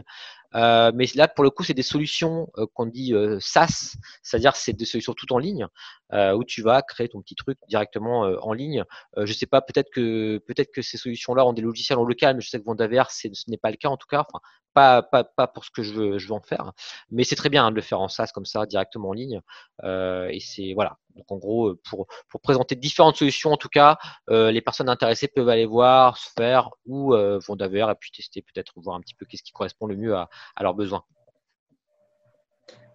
mais 0.54 1.06
là, 1.16 1.28
pour 1.28 1.44
le 1.44 1.50
coup, 1.50 1.64
c'est 1.64 1.74
des 1.74 1.84
solutions 1.84 2.48
qu'on 2.74 2.86
dit 2.86 3.14
SaaS, 3.40 3.96
c'est-à-dire 4.24 4.56
c'est 4.56 4.74
des 4.74 4.86
solutions 4.86 5.14
tout 5.14 5.32
en 5.34 5.38
ligne 5.38 5.68
où 6.14 6.44
tu 6.44 6.62
vas 6.62 6.82
créer 6.82 7.10
ton 7.10 7.22
petit 7.22 7.36
truc 7.36 7.58
directement 7.68 8.22
en 8.22 8.54
ligne. 8.54 8.84
je 9.18 9.34
sais 9.34 9.46
pas, 9.46 9.62
peut-être 9.62 9.90
que 9.92 10.40
peut-être 10.48 10.72
que 10.72 10.82
ces 10.82 10.98
solutions-là 10.98 11.46
ont 11.46 11.54
des 11.54 11.62
logiciels 11.62 12.00
en 12.00 12.04
local, 12.04 12.36
mais 12.36 12.42
je 12.42 12.50
sais 12.50 12.60
que 12.60 12.64
VR, 12.88 13.12
ce 13.12 13.28
n'est 13.48 13.58
pas 13.58 13.72
le 13.72 13.78
cas 13.78 13.90
en 13.90 13.98
tout 13.98 14.08
cas. 14.08 14.26
Pas, 14.74 15.02
pas, 15.02 15.24
pas 15.24 15.48
pour 15.48 15.66
ce 15.66 15.72
que 15.72 15.84
je 15.84 15.94
veux, 15.94 16.18
je 16.18 16.28
veux 16.28 16.34
en 16.34 16.42
faire, 16.42 16.72
mais 17.10 17.24
c'est 17.24 17.36
très 17.36 17.50
bien 17.50 17.66
hein, 17.66 17.72
de 17.72 17.76
le 17.76 17.82
faire 17.82 18.00
en 18.00 18.08
SaaS 18.08 18.32
comme 18.34 18.46
ça, 18.46 18.66
directement 18.66 19.10
en 19.10 19.14
ligne. 19.14 19.42
Euh, 19.84 20.28
et 20.30 20.40
c'est 20.40 20.74
voilà. 20.74 20.98
Donc 21.16 21.32
en 21.32 21.38
gros, 21.38 21.70
euh, 21.70 21.80
pour, 21.90 22.08
pour 22.30 22.42
présenter 22.42 22.76
différentes 22.76 23.18
solutions, 23.18 23.52
en 23.52 23.58
tout 23.58 23.70
cas, 23.70 23.98
euh, 24.30 24.52
les 24.52 24.62
personnes 24.62 24.90
intéressées 24.90 25.28
peuvent 25.28 25.50
aller 25.50 25.66
voir, 25.66 26.18
se 26.18 26.30
faire 26.38 26.70
ou 26.86 27.14
vont 27.14 27.56
d'ailleurs 27.56 27.90
et 27.90 27.96
puis 27.96 28.12
tester 28.12 28.42
peut-être 28.42 28.74
voir 28.78 28.96
un 28.96 29.02
petit 29.02 29.16
peu 29.16 29.26
qu'est-ce 29.26 29.44
qui 29.44 29.52
correspond 29.52 29.88
le 29.88 29.96
mieux 29.96 30.16
à, 30.16 30.30
leurs 30.62 30.74
besoins. 30.74 31.04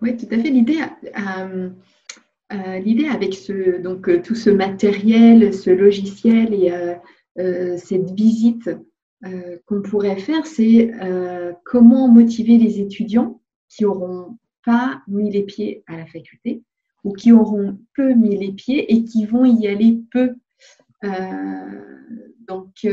Oui, 0.00 0.16
tout 0.16 0.26
à 0.26 0.38
fait. 0.38 0.50
L'idée, 0.50 0.80
l'idée 2.50 3.08
avec 3.08 3.34
ce, 3.34 3.80
donc, 3.80 4.22
tout 4.22 4.34
ce 4.34 4.50
matériel, 4.50 5.54
ce 5.54 5.70
logiciel 5.70 6.54
et 6.54 7.78
cette 7.78 8.10
visite 8.12 8.70
euh, 9.24 9.56
qu'on 9.64 9.80
pourrait 9.80 10.18
faire, 10.18 10.46
c'est 10.46 10.92
euh, 11.02 11.54
comment 11.64 12.06
motiver 12.06 12.58
les 12.58 12.80
étudiants 12.80 13.40
qui 13.66 13.84
n'auront 13.84 14.36
pas 14.62 15.00
mis 15.08 15.30
les 15.30 15.42
pieds 15.42 15.82
à 15.86 15.96
la 15.96 16.04
faculté 16.04 16.62
ou 17.02 17.14
qui 17.14 17.32
auront 17.32 17.78
peu 17.94 18.12
mis 18.12 18.36
les 18.36 18.52
pieds 18.52 18.92
et 18.92 19.04
qui 19.04 19.24
vont 19.24 19.46
y 19.46 19.68
aller 19.68 20.00
peu. 20.10 20.34
Euh, 21.04 21.08
donc, 22.46 22.86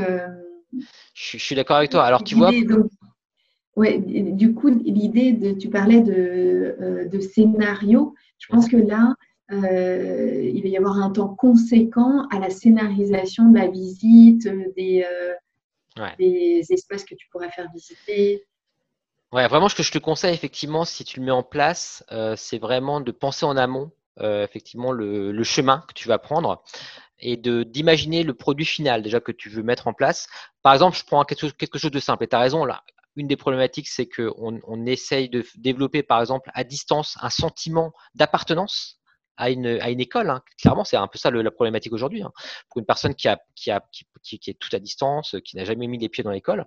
je, 1.13 1.37
suis 1.37 1.55
d'accord 1.55 1.75
avec 1.75 1.91
toi. 1.91 2.05
Alors, 2.05 2.23
tu 2.23 2.35
vois. 2.35 2.51
ouais, 3.75 3.99
du 3.99 4.53
coup, 4.53 4.69
l'idée 4.69 5.33
de, 5.33 5.51
tu 5.51 5.69
parlais 5.69 5.99
de, 5.99 7.09
de 7.11 7.19
scénario. 7.19 8.15
Je 8.37 8.47
pense 8.47 8.69
que 8.69 8.77
là, 8.77 9.15
il 9.51 10.61
va 10.63 10.69
y 10.69 10.77
avoir 10.77 10.99
un 10.99 11.09
temps 11.09 11.35
conséquent 11.35 12.27
à 12.29 12.39
la 12.39 12.49
scénarisation 12.49 13.49
de 13.49 13.57
la 13.57 13.67
visite, 13.67 14.47
des, 14.77 15.05
des 16.17 16.65
espaces 16.69 17.03
que 17.03 17.15
tu 17.15 17.27
pourrais 17.29 17.51
faire 17.51 17.69
visiter. 17.73 18.45
Ouais, 19.31 19.47
vraiment, 19.47 19.67
ce 19.67 19.75
que 19.75 19.83
je 19.83 19.91
te 19.91 19.97
conseille, 19.97 20.33
effectivement, 20.33 20.85
si 20.85 21.03
tu 21.03 21.19
le 21.19 21.25
mets 21.25 21.31
en 21.31 21.41
place, 21.43 22.03
euh, 22.11 22.35
c'est 22.35 22.59
vraiment 22.59 23.01
de 23.01 23.11
penser 23.11 23.45
en 23.45 23.57
amont, 23.57 23.91
euh, 24.19 24.43
effectivement, 24.43 24.91
le, 24.91 25.43
chemin 25.43 25.83
que 25.87 25.93
tu 25.93 26.07
vas 26.07 26.19
prendre 26.19 26.63
et 27.19 27.37
de 27.37 27.63
d'imaginer 27.63 28.23
le 28.23 28.33
produit 28.33 28.65
final 28.65 29.01
déjà 29.01 29.19
que 29.21 29.31
tu 29.31 29.49
veux 29.49 29.63
mettre 29.63 29.87
en 29.87 29.93
place. 29.93 30.27
Par 30.61 30.73
exemple, 30.73 30.97
je 30.97 31.03
prends 31.05 31.23
quelque 31.23 31.39
chose, 31.41 31.53
quelque 31.53 31.79
chose 31.79 31.91
de 31.91 31.99
simple. 31.99 32.23
Et 32.25 32.27
tu 32.27 32.35
as 32.35 32.39
raison, 32.39 32.65
là, 32.65 32.83
une 33.15 33.27
des 33.27 33.35
problématiques, 33.35 33.87
c'est 33.87 34.07
qu'on 34.07 34.59
on 34.67 34.85
essaye 34.85 35.29
de 35.29 35.43
développer, 35.55 36.03
par 36.03 36.19
exemple, 36.19 36.51
à 36.53 36.63
distance, 36.63 37.17
un 37.21 37.29
sentiment 37.29 37.93
d'appartenance 38.15 38.99
à 39.37 39.49
une, 39.49 39.65
à 39.65 39.89
une 39.89 39.99
école. 39.99 40.29
Hein. 40.29 40.41
Clairement, 40.59 40.83
c'est 40.83 40.97
un 40.97 41.07
peu 41.07 41.17
ça 41.17 41.31
la 41.31 41.51
problématique 41.51 41.93
aujourd'hui. 41.93 42.23
Hein. 42.23 42.31
Pour 42.69 42.79
une 42.79 42.85
personne 42.85 43.15
qui, 43.15 43.27
a, 43.27 43.39
qui, 43.55 43.71
a, 43.71 43.83
qui, 43.91 44.39
qui, 44.39 44.49
est 44.49 44.59
tout 44.59 44.69
à 44.73 44.79
distance, 44.79 45.35
qui 45.43 45.57
n'a 45.57 45.65
jamais 45.65 45.87
mis 45.87 45.97
les 45.97 46.09
pieds 46.09 46.23
dans 46.23 46.31
l'école. 46.31 46.65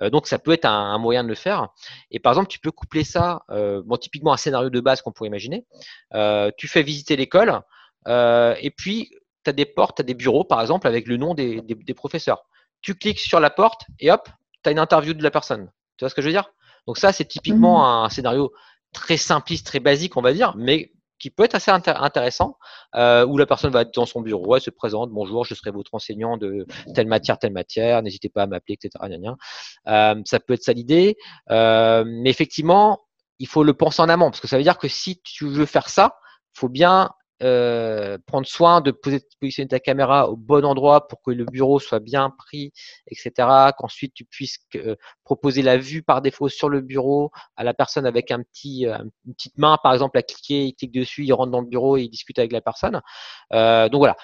Euh, 0.00 0.10
donc, 0.10 0.26
ça 0.26 0.38
peut 0.38 0.52
être 0.52 0.66
un, 0.66 0.98
moyen 0.98 1.24
de 1.24 1.28
le 1.28 1.34
faire. 1.34 1.68
Et 2.10 2.18
par 2.18 2.32
exemple, 2.32 2.48
tu 2.48 2.58
peux 2.58 2.70
coupler 2.70 3.04
ça, 3.04 3.42
euh, 3.50 3.82
bon, 3.84 3.96
typiquement 3.96 4.32
un 4.32 4.36
scénario 4.36 4.70
de 4.70 4.80
base 4.80 5.02
qu'on 5.02 5.12
pourrait 5.12 5.28
imaginer. 5.28 5.66
Euh, 6.14 6.50
tu 6.56 6.68
fais 6.68 6.82
visiter 6.82 7.16
l'école 7.16 7.60
et 8.06 8.72
puis 8.76 9.10
tu 9.44 9.50
as 9.50 9.52
des 9.52 9.64
portes, 9.64 9.96
tu 9.96 10.02
as 10.02 10.04
des 10.04 10.14
bureaux, 10.14 10.44
par 10.44 10.60
exemple, 10.60 10.86
avec 10.86 11.06
le 11.06 11.16
nom 11.16 11.34
des, 11.34 11.60
des, 11.62 11.74
des 11.74 11.94
professeurs. 11.94 12.44
Tu 12.80 12.96
cliques 12.96 13.20
sur 13.20 13.38
la 13.38 13.50
porte 13.50 13.84
et 14.00 14.10
hop, 14.10 14.28
tu 14.62 14.68
as 14.68 14.72
une 14.72 14.80
interview 14.80 15.14
de 15.14 15.22
la 15.22 15.30
personne. 15.30 15.70
Tu 15.96 16.04
vois 16.04 16.08
ce 16.08 16.14
que 16.14 16.22
je 16.22 16.26
veux 16.26 16.32
dire? 16.32 16.50
Donc 16.86 16.98
ça, 16.98 17.12
c'est 17.12 17.24
typiquement 17.24 17.80
mmh. 17.80 18.04
un 18.04 18.08
scénario 18.08 18.52
très 18.92 19.16
simpliste, 19.16 19.66
très 19.66 19.80
basique, 19.80 20.16
on 20.16 20.22
va 20.22 20.32
dire, 20.32 20.54
mais 20.56 20.92
qui 21.22 21.30
peut 21.30 21.44
être 21.44 21.54
assez 21.54 21.70
intéressant, 21.70 22.58
euh, 22.96 23.24
où 23.24 23.38
la 23.38 23.46
personne 23.46 23.72
va 23.72 23.82
être 23.82 23.94
dans 23.94 24.06
son 24.06 24.22
bureau, 24.22 24.56
elle 24.56 24.60
se 24.60 24.70
présente, 24.70 25.10
bonjour, 25.10 25.44
je 25.44 25.54
serai 25.54 25.70
votre 25.70 25.94
enseignant 25.94 26.36
de 26.36 26.66
telle 26.96 27.06
matière, 27.06 27.38
telle 27.38 27.52
matière, 27.52 28.02
n'hésitez 28.02 28.28
pas 28.28 28.42
à 28.42 28.46
m'appeler, 28.48 28.74
etc. 28.74 28.90
Euh, 29.86 30.14
ça 30.24 30.40
peut 30.40 30.54
être 30.54 30.64
ça 30.64 30.72
l'idée, 30.72 31.16
euh, 31.52 32.02
mais 32.04 32.28
effectivement, 32.28 33.02
il 33.38 33.46
faut 33.46 33.62
le 33.62 33.72
penser 33.72 34.02
en 34.02 34.08
amont, 34.08 34.30
parce 34.30 34.40
que 34.40 34.48
ça 34.48 34.56
veut 34.56 34.64
dire 34.64 34.78
que 34.78 34.88
si 34.88 35.20
tu 35.22 35.46
veux 35.46 35.64
faire 35.64 35.88
ça, 35.88 36.16
faut 36.54 36.68
bien 36.68 37.12
euh, 37.42 38.18
prendre 38.26 38.46
soin 38.46 38.80
de 38.80 38.90
positionner 38.90 39.68
ta 39.68 39.80
caméra 39.80 40.28
au 40.28 40.36
bon 40.36 40.64
endroit 40.64 41.08
pour 41.08 41.22
que 41.22 41.30
le 41.30 41.44
bureau 41.44 41.78
soit 41.80 42.00
bien 42.00 42.30
pris, 42.30 42.72
etc. 43.08 43.72
Qu'ensuite 43.76 44.14
tu 44.14 44.24
puisses 44.24 44.58
euh, 44.76 44.96
proposer 45.24 45.62
la 45.62 45.76
vue 45.76 46.02
par 46.02 46.22
défaut 46.22 46.48
sur 46.48 46.68
le 46.68 46.80
bureau 46.80 47.30
à 47.56 47.64
la 47.64 47.74
personne 47.74 48.06
avec 48.06 48.30
un 48.30 48.42
petit, 48.42 48.86
euh, 48.86 48.98
une 49.26 49.34
petite 49.34 49.58
main, 49.58 49.76
par 49.82 49.92
exemple, 49.92 50.18
à 50.18 50.22
cliquer, 50.22 50.66
il 50.66 50.74
clique 50.74 50.92
dessus, 50.92 51.24
il 51.24 51.32
rentre 51.32 51.50
dans 51.50 51.60
le 51.60 51.68
bureau 51.68 51.96
et 51.96 52.02
il 52.02 52.08
discute 52.10 52.38
avec 52.38 52.52
la 52.52 52.60
personne. 52.60 53.00
donc 53.50 53.98
voilà. 53.98 54.16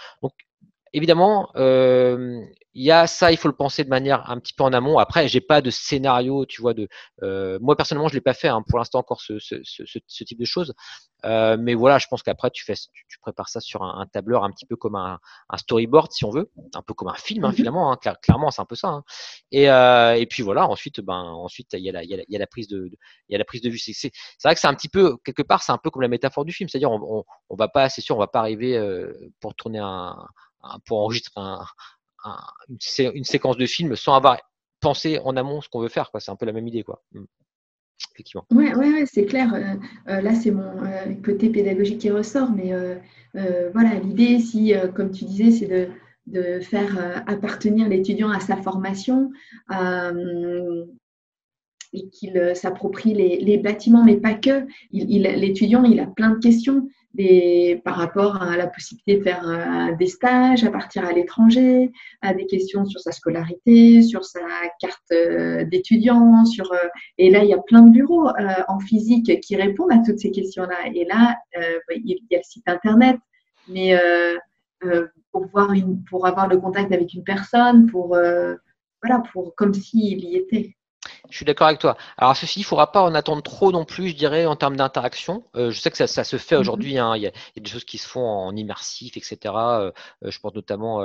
Évidemment, 0.92 1.50
euh, 1.56 2.40
il 2.78 2.84
y 2.84 2.92
a 2.92 3.08
ça, 3.08 3.32
il 3.32 3.36
faut 3.36 3.48
le 3.48 3.56
penser 3.56 3.82
de 3.82 3.88
manière 3.88 4.30
un 4.30 4.38
petit 4.38 4.52
peu 4.52 4.62
en 4.62 4.72
amont. 4.72 4.98
Après, 4.98 5.26
j'ai 5.26 5.40
pas 5.40 5.60
de 5.60 5.68
scénario, 5.68 6.46
tu 6.46 6.62
vois. 6.62 6.74
De 6.74 6.88
euh, 7.24 7.58
moi 7.60 7.76
personnellement, 7.76 8.08
je 8.08 8.14
l'ai 8.14 8.20
pas 8.20 8.34
fait 8.34 8.46
hein, 8.46 8.62
pour 8.68 8.78
l'instant 8.78 9.00
encore 9.00 9.20
ce, 9.20 9.40
ce, 9.40 9.56
ce, 9.64 9.82
ce, 9.84 10.24
type 10.24 10.38
de 10.38 10.44
choses. 10.44 10.74
Euh, 11.24 11.56
mais 11.58 11.74
voilà, 11.74 11.98
je 11.98 12.06
pense 12.08 12.22
qu'après 12.22 12.50
tu 12.50 12.64
fais, 12.64 12.74
tu, 12.74 13.04
tu, 13.08 13.18
prépares 13.18 13.48
ça 13.48 13.58
sur 13.58 13.82
un, 13.82 14.00
un, 14.00 14.06
tableur 14.06 14.44
un 14.44 14.52
petit 14.52 14.64
peu 14.64 14.76
comme 14.76 14.94
un, 14.94 15.18
un, 15.48 15.56
storyboard 15.56 16.12
si 16.12 16.24
on 16.24 16.30
veut, 16.30 16.52
un 16.72 16.82
peu 16.82 16.94
comme 16.94 17.08
un 17.08 17.14
film 17.14 17.44
hein, 17.44 17.50
mm-hmm. 17.50 17.54
finalement. 17.54 17.92
Hein, 17.92 17.98
clairement, 18.22 18.52
c'est 18.52 18.62
un 18.62 18.66
peu 18.66 18.76
ça. 18.76 19.02
Et, 19.50 19.68
euh, 19.68 20.14
et 20.14 20.26
puis 20.26 20.44
voilà, 20.44 20.68
ensuite, 20.68 21.00
ben 21.00 21.20
ensuite 21.20 21.72
il 21.72 21.80
y 21.80 21.88
a 21.88 21.92
la, 21.92 22.04
il 22.04 22.10
y 22.10 22.14
a 22.14 22.18
la, 22.18 22.22
il 22.28 22.32
y 22.32 22.36
a 22.36 22.38
la 22.38 22.46
prise 22.46 22.68
de, 22.68 22.88
il 23.28 23.32
y 23.32 23.34
a 23.34 23.38
la 23.38 23.44
prise 23.44 23.62
de 23.62 23.70
vue. 23.70 23.78
C'est 23.78 24.12
vrai 24.44 24.54
que 24.54 24.60
c'est 24.60 24.68
un 24.68 24.74
petit 24.74 24.88
peu 24.88 25.16
quelque 25.24 25.42
part, 25.42 25.64
c'est 25.64 25.72
un 25.72 25.78
peu 25.78 25.90
comme 25.90 26.02
la 26.02 26.08
métaphore 26.08 26.44
du 26.44 26.52
film, 26.52 26.68
c'est-à-dire 26.68 26.92
on, 26.92 27.00
on, 27.02 27.24
on, 27.48 27.56
va 27.56 27.66
pas, 27.66 27.88
c'est 27.88 28.02
sûr, 28.02 28.14
on 28.14 28.20
va 28.20 28.28
pas 28.28 28.38
arriver 28.38 28.80
pour 29.40 29.56
tourner 29.56 29.80
un 29.80 30.16
pour 30.86 31.00
enregistrer 31.00 31.40
une, 33.14 33.24
séquence 33.24 33.56
de 33.56 33.66
film 33.66 33.96
sans 33.96 34.14
avoir 34.14 34.38
pensé 34.80 35.18
en 35.24 35.36
amont 35.36 35.60
ce 35.60 35.68
qu'on 35.68 35.80
veut 35.80 35.88
faire. 35.88 36.10
C'est 36.18 36.30
un 36.30 36.36
peu 36.36 36.46
la 36.46 36.52
même 36.52 36.68
idée. 36.68 36.82
Quoi. 36.82 37.02
Mm. 37.12 37.24
Effectivement. 38.14 38.44
Oui, 38.50 38.72
ouais, 38.74 38.92
ouais, 38.92 39.06
c'est 39.06 39.26
clair. 39.26 39.54
Euh, 39.54 39.74
euh, 40.08 40.20
là, 40.20 40.34
c'est 40.34 40.50
mon 40.50 40.62
euh, 40.62 41.14
côté 41.24 41.50
pédagogique 41.50 41.98
qui 41.98 42.10
ressort. 42.10 42.50
Mais 42.50 42.72
voilà, 43.72 43.94
l'idée, 43.94 44.38
si, 44.38 44.72
comme 44.94 45.10
tu 45.10 45.24
disais, 45.24 45.50
c'est 45.50 45.90
de, 46.26 46.60
faire 46.60 47.22
appartenir 47.26 47.88
l'étudiant 47.88 48.30
à 48.30 48.40
sa 48.40 48.56
formation 48.56 49.30
et 51.92 52.08
qu'il 52.10 52.52
s'approprie 52.54 53.14
les, 53.14 53.58
bâtiments, 53.58 54.04
mais 54.04 54.16
pas 54.16 54.34
que. 54.34 54.66
L'étudiant, 54.92 55.84
il, 55.84 56.00
a 56.00 56.06
plein 56.06 56.30
de 56.30 56.38
questions 56.38 56.88
des, 57.18 57.82
par 57.84 57.96
rapport 57.96 58.40
à 58.40 58.56
la 58.56 58.68
possibilité 58.68 59.16
de 59.16 59.22
faire 59.22 59.46
euh, 59.46 59.94
des 59.96 60.06
stages, 60.06 60.64
à 60.64 60.70
partir 60.70 61.04
à 61.04 61.12
l'étranger, 61.12 61.90
à 62.22 62.32
des 62.32 62.46
questions 62.46 62.86
sur 62.86 63.00
sa 63.00 63.12
scolarité, 63.12 64.02
sur 64.02 64.24
sa 64.24 64.40
carte 64.80 65.10
euh, 65.12 65.64
d'étudiant, 65.64 66.44
sur 66.44 66.72
euh, 66.72 66.88
et 67.18 67.30
là 67.30 67.42
il 67.42 67.50
y 67.50 67.54
a 67.54 67.58
plein 67.58 67.82
de 67.82 67.90
bureaux 67.90 68.28
en 68.68 68.78
physique 68.78 69.40
qui 69.40 69.56
répondent 69.56 69.92
à 69.92 69.98
toutes 69.98 70.20
ces 70.20 70.30
questions-là. 70.30 70.90
Et 70.94 71.04
là 71.04 71.36
il 71.90 72.18
y 72.30 72.34
a 72.34 72.38
le 72.38 72.42
site 72.44 72.68
internet, 72.68 73.16
mais 73.68 73.98
pour 75.30 76.26
avoir 76.26 76.48
le 76.48 76.58
contact 76.58 76.92
avec 76.92 77.12
une 77.14 77.24
personne, 77.24 77.86
pour 77.86 78.08
voilà, 79.02 79.22
pour 79.32 79.54
comme 79.56 79.74
s'il 79.74 80.24
y 80.24 80.36
était. 80.36 80.77
Je 81.30 81.36
suis 81.36 81.44
d'accord 81.44 81.66
avec 81.66 81.78
toi. 81.78 81.96
Alors, 82.16 82.36
ceci, 82.36 82.60
il 82.60 82.62
ne 82.62 82.66
faudra 82.66 82.92
pas 82.92 83.02
en 83.02 83.14
attendre 83.14 83.42
trop 83.42 83.72
non 83.72 83.84
plus, 83.84 84.08
je 84.08 84.16
dirais, 84.16 84.46
en 84.46 84.56
termes 84.56 84.76
d'interaction. 84.76 85.44
Euh, 85.56 85.70
je 85.70 85.80
sais 85.80 85.90
que 85.90 85.96
ça, 85.96 86.24
se 86.24 86.36
fait 86.36 86.54
mhm. 86.54 86.60
aujourd'hui. 86.60 86.98
Hein. 86.98 87.16
Il, 87.16 87.22
y 87.22 87.26
a 87.26 87.32
des 87.56 87.70
choses 87.70 87.84
qui 87.84 87.98
se 87.98 88.08
font 88.08 88.24
en 88.24 88.54
immersif, 88.56 89.16
etc. 89.16 89.38
Euh, 89.44 89.92
euh, 90.24 90.30
je 90.30 90.38
pense 90.40 90.54
notamment 90.54 91.00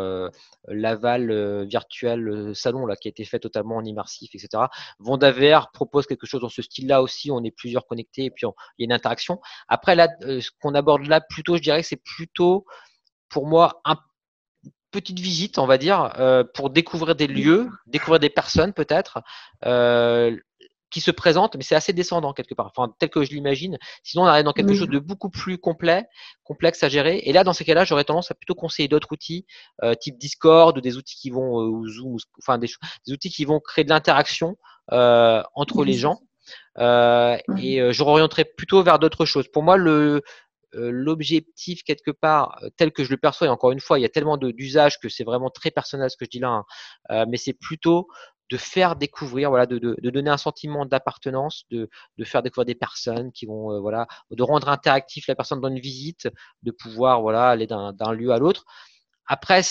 l'aval 0.68 1.66
virtuel 1.66 2.52
salon 2.56 2.86
là, 2.86 2.96
qui 2.96 3.08
a 3.08 3.10
été 3.10 3.26
fait 3.26 3.40
totalement 3.40 3.78
en 3.78 3.86
immersif, 3.86 4.34
etc. 4.34 4.64
VR 5.00 5.72
propose 5.72 6.06
quelque 6.06 6.26
chose 6.26 6.42
dans 6.42 6.50
ce 6.50 6.62
style-là 6.62 7.02
aussi. 7.02 7.32
On 7.32 7.44
est 7.44 7.52
plusieurs 7.52 7.86
connectés 7.86 8.26
et 8.26 8.32
puis 8.32 8.46
il 8.78 8.82
y 8.82 8.84
a 8.84 8.86
une 8.86 8.94
interaction. 8.94 9.40
Après, 9.68 9.96
là, 9.96 10.08
ce 10.22 10.50
qu'on 10.62 10.76
aborde 10.76 11.06
là, 11.08 11.22
plutôt, 11.22 11.58
je 11.58 11.62
dirais 11.62 11.84
c'est 11.84 12.02
plutôt, 12.04 12.66
pour 13.30 13.48
moi, 13.48 13.82
un 13.86 13.98
petite 14.94 15.20
visite, 15.20 15.58
on 15.58 15.66
va 15.66 15.78
dire, 15.78 16.14
euh, 16.20 16.46
pour 16.54 16.70
découvrir 16.70 17.16
des 17.16 17.28
lieux, 17.28 17.70
découvrir 17.88 18.20
des 18.20 18.30
personnes 18.30 18.72
peut-être, 18.72 19.22
euh, 19.66 20.38
qui 20.90 21.02
se 21.02 21.12
présentent, 21.12 21.56
mais 21.56 21.64
c'est 21.64 21.76
assez 21.76 21.92
descendant 21.92 22.34
quelque 22.34 22.54
part, 22.54 22.68
enfin 22.68 22.94
tel 23.00 23.10
que 23.10 23.24
je 23.24 23.32
l'imagine. 23.32 23.80
Sinon, 24.04 24.24
on 24.24 24.28
arrive 24.28 24.46
dans 24.46 24.54
quelque 24.54 24.76
chose 24.76 24.88
de 24.88 25.00
beaucoup 25.00 25.32
plus 25.32 25.58
complet, 25.58 26.06
complexe 26.44 26.84
à 26.84 26.90
gérer. 26.90 27.18
Et 27.26 27.34
là, 27.34 27.44
dans 27.44 27.54
ces 27.54 27.66
cas-là, 27.66 27.84
j'aurais 27.84 28.04
tendance 28.04 28.30
à 28.30 28.36
plutôt 28.36 28.54
conseiller 28.54 28.88
d'autres 28.88 29.12
outils, 29.12 29.48
euh, 29.82 29.96
type 29.96 30.20
Discord 30.20 30.78
ou 30.78 30.82
des 30.82 30.96
outils 30.96 31.16
qui 31.16 31.32
vont 31.32 31.56
ou 31.56 31.88
Zoom, 31.88 32.18
enfin 32.40 32.60
des, 32.60 32.70
outils 33.10 33.32
qui 33.32 33.44
vont 33.44 33.60
créer 33.60 33.84
de 33.84 33.90
l'interaction 33.90 34.56
entre 34.90 35.84
les 35.84 35.94
gens. 35.94 36.20
et 36.78 37.92
je 37.92 38.04
orienterai 38.04 38.46
plutôt 38.46 38.84
vers 38.84 39.00
d'autres 39.00 39.26
choses. 39.26 39.48
Pour 39.48 39.64
moi, 39.64 39.78
le, 39.78 39.92
euh, 39.92 40.22
l'objectif 40.74 41.84
quelque 41.84 42.12
part 42.12 42.58
euh, 42.64 42.70
tel 42.78 42.92
que 42.92 43.04
je 43.04 43.12
le 43.12 43.18
perçois, 43.18 43.48
et 43.48 43.50
encore 43.50 43.72
une 43.72 43.80
fois, 43.80 44.00
il 44.00 44.02
y 44.02 44.06
a 44.06 44.10
tellement 44.10 44.38
d'usages 44.38 45.00
que 45.00 45.10
c'est 45.10 45.24
vraiment 45.24 45.50
très 45.50 45.72
personnel 45.72 46.10
ce 46.10 46.18
que 46.18 46.26
je 46.26 46.30
dis 46.30 46.40
là, 46.40 46.50
hein, 46.50 46.66
euh, 47.12 47.26
mais 47.28 47.38
c'est 47.38 47.54
plutôt 47.54 48.08
de 48.50 48.58
faire 48.58 48.96
découvrir, 48.96 49.50
voilà, 49.50 49.66
de, 49.66 49.80
de, 49.80 49.96
de 50.00 50.10
donner 50.10 50.30
un 50.30 50.38
sentiment 50.38 50.86
d'appartenance, 50.86 51.64
de, 51.72 51.90
de, 52.18 52.24
faire 52.24 52.44
découvrir 52.44 52.66
des 52.66 52.76
personnes 52.76 53.32
qui 53.32 53.46
vont, 53.46 53.82
voilà, 53.82 54.06
de 54.32 54.44
rendre 54.44 54.70
interactif 54.70 55.28
la 55.28 55.36
personne 55.36 55.62
dans 55.62 55.70
une 55.70 55.80
visite, 55.80 56.28
de 56.62 56.72
pouvoir, 56.72 57.22
voilà, 57.22 57.50
aller 57.50 57.68
d'un 57.68 58.12
lieu 58.12 58.32
à 58.32 58.38
l'autre. 58.38 58.66
Après, 59.26 59.62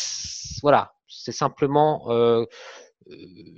voilà, 0.62 0.94
c'est 1.06 1.32
simplement, 1.32 2.10
euh, 2.10 2.44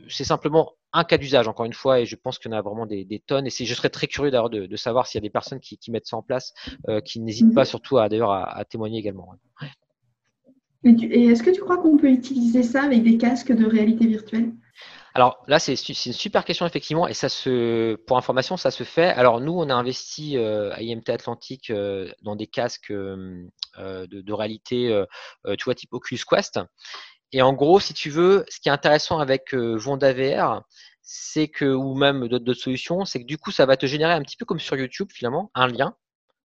c'est 0.08 0.24
simplement 0.24 0.72
un 0.92 1.04
cas 1.04 1.18
d'usage, 1.18 1.48
encore 1.48 1.66
une 1.66 1.72
fois, 1.72 2.00
et 2.00 2.06
je 2.06 2.16
pense 2.16 2.38
qu'il 2.38 2.50
y 2.50 2.54
en 2.54 2.56
a 2.56 2.62
vraiment 2.62 2.86
des, 2.86 3.22
tonnes. 3.26 3.46
Et 3.46 3.50
je 3.50 3.74
serais 3.74 3.90
très 3.90 4.06
curieux 4.06 4.30
d'ailleurs 4.30 4.50
de, 4.50 4.76
savoir 4.76 5.06
s'il 5.06 5.18
y 5.18 5.22
a 5.22 5.26
des 5.26 5.30
personnes 5.30 5.60
qui, 5.60 5.78
mettent 5.90 6.06
ça 6.06 6.16
en 6.16 6.22
place, 6.22 6.52
euh, 6.88 7.00
qui 7.00 7.20
n'hésitent 7.20 7.54
pas 7.54 7.62
mhm. 7.62 7.66
surtout 7.66 7.98
à 7.98 8.08
d'ailleurs 8.08 8.32
à, 8.32 8.64
témoigner 8.64 8.98
également. 8.98 9.34
Et, 10.84 11.24
est-ce 11.26 11.42
que 11.42 11.50
tu 11.50 11.60
crois 11.60 11.78
qu'on 11.78 11.96
peut 11.96 12.10
utiliser 12.10 12.62
ça 12.62 12.82
avec 12.82 13.02
des 13.02 13.18
casques 13.18 13.52
de 13.52 13.66
réalité 13.66 14.06
virtuelle? 14.06 14.52
Alors 15.16 15.44
là, 15.46 15.60
c'est 15.60 15.74
une 15.74 16.12
super 16.12 16.44
question 16.44 16.66
effectivement, 16.66 17.06
et 17.06 17.14
ça 17.14 17.28
se, 17.28 17.94
pour 17.94 18.18
information, 18.18 18.56
ça 18.56 18.72
se 18.72 18.82
fait. 18.82 19.06
Alors 19.06 19.40
nous, 19.40 19.52
on 19.52 19.70
a 19.70 19.74
investi 19.74 20.36
euh, 20.36 20.72
à 20.72 20.82
IMT 20.82 21.08
Atlantique 21.08 21.70
euh, 21.70 22.10
dans 22.22 22.34
des 22.34 22.48
casques 22.48 22.92
de, 22.92 23.46
de, 24.06 24.32
réalité, 24.32 25.04
tu 25.56 25.64
vois, 25.64 25.74
type 25.74 25.92
Oculus 25.92 26.20
Quest. 26.28 26.58
Et 27.34 27.42
en 27.42 27.52
gros, 27.52 27.80
si 27.80 27.94
tu 27.94 28.10
veux, 28.10 28.44
ce 28.48 28.60
qui 28.60 28.68
est 28.68 28.72
intéressant 28.72 29.18
avec 29.18 29.54
euh, 29.54 29.76
Vonda 29.76 30.12
VR, 30.12 30.62
c'est 31.02 31.48
que, 31.48 31.64
ou 31.64 31.96
même 31.96 32.28
d'autres 32.28 32.54
solutions, 32.54 33.04
c'est 33.04 33.18
que 33.18 33.26
du 33.26 33.38
coup, 33.38 33.50
ça 33.50 33.66
va 33.66 33.76
te 33.76 33.86
générer 33.86 34.12
un 34.12 34.22
petit 34.22 34.36
peu 34.36 34.44
comme 34.44 34.60
sur 34.60 34.76
YouTube, 34.76 35.08
finalement, 35.12 35.50
un 35.56 35.66
lien 35.66 35.96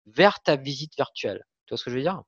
vers 0.07 0.41
ta 0.41 0.55
visite 0.55 0.95
virtuelle. 0.97 1.45
Tu 1.67 1.73
vois 1.73 1.79
ce 1.79 1.85
que 1.85 1.91
je 1.91 1.97
veux 1.97 2.03
dire? 2.03 2.23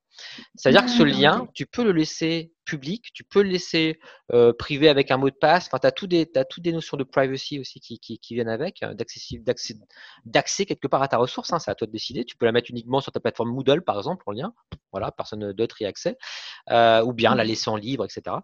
C'est-à-dire 0.55 0.83
que 0.83 0.91
ce 0.91 1.03
lien, 1.03 1.47
tu 1.53 1.67
peux 1.67 1.85
le 1.85 1.93
laisser 1.93 2.51
public, 2.69 3.11
tu 3.13 3.23
peux 3.23 3.41
le 3.41 3.49
laisser 3.49 3.99
euh, 4.31 4.53
privé 4.53 4.89
avec 4.89 5.09
un 5.11 5.17
mot 5.17 5.29
de 5.29 5.35
passe. 5.35 5.67
Enfin, 5.67 5.79
tu 5.79 5.87
as 5.87 5.91
toutes 5.91 6.09
des, 6.09 6.29
des 6.57 6.71
notions 6.71 6.97
de 6.97 7.03
privacy 7.03 7.59
aussi 7.59 7.79
qui, 7.79 7.99
qui, 7.99 8.19
qui 8.19 8.35
viennent 8.35 8.49
avec, 8.49 8.83
hein, 8.83 8.93
d'accès 10.25 10.65
quelque 10.65 10.87
part 10.87 11.01
à 11.01 11.07
ta 11.07 11.17
ressource. 11.17 11.51
Hein, 11.51 11.59
c'est 11.59 11.71
à 11.71 11.75
toi 11.75 11.87
de 11.87 11.91
décider. 11.91 12.25
Tu 12.25 12.37
peux 12.37 12.45
la 12.45 12.51
mettre 12.51 12.69
uniquement 12.69 13.01
sur 13.01 13.11
ta 13.11 13.19
plateforme 13.19 13.51
Moodle, 13.51 13.81
par 13.81 13.97
exemple, 13.97 14.23
en 14.27 14.31
lien. 14.31 14.53
Voilà, 14.91 15.11
personne 15.11 15.51
d'autre 15.53 15.81
y 15.81 15.85
a 15.85 15.89
accès. 15.89 16.17
Euh, 16.69 17.03
ou 17.03 17.13
bien 17.13 17.33
la 17.35 17.43
laisser 17.43 17.69
en 17.69 17.75
libre, 17.75 18.05
etc. 18.05 18.37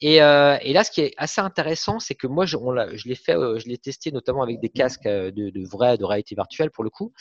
Et, 0.00 0.22
euh, 0.22 0.56
et, 0.62 0.72
là, 0.72 0.84
ce 0.84 0.92
qui 0.92 1.00
est 1.00 1.14
assez 1.16 1.40
intéressant, 1.40 1.98
c'est 1.98 2.14
que 2.14 2.28
moi, 2.28 2.46
je, 2.46 2.56
l'ai 3.08 3.14
fait, 3.16 3.36
euh, 3.36 3.58
je 3.58 3.66
l'ai 3.68 3.78
testé 3.78 4.12
notamment 4.12 4.42
avec 4.42 4.60
des 4.60 4.68
casques 4.68 5.06
euh, 5.06 5.32
de, 5.32 5.66
vrai, 5.66 5.98
de 5.98 6.04
réalité 6.04 6.36
virtuelle 6.36 6.70
pour 6.70 6.84
le 6.84 6.90
coup. 6.90 7.12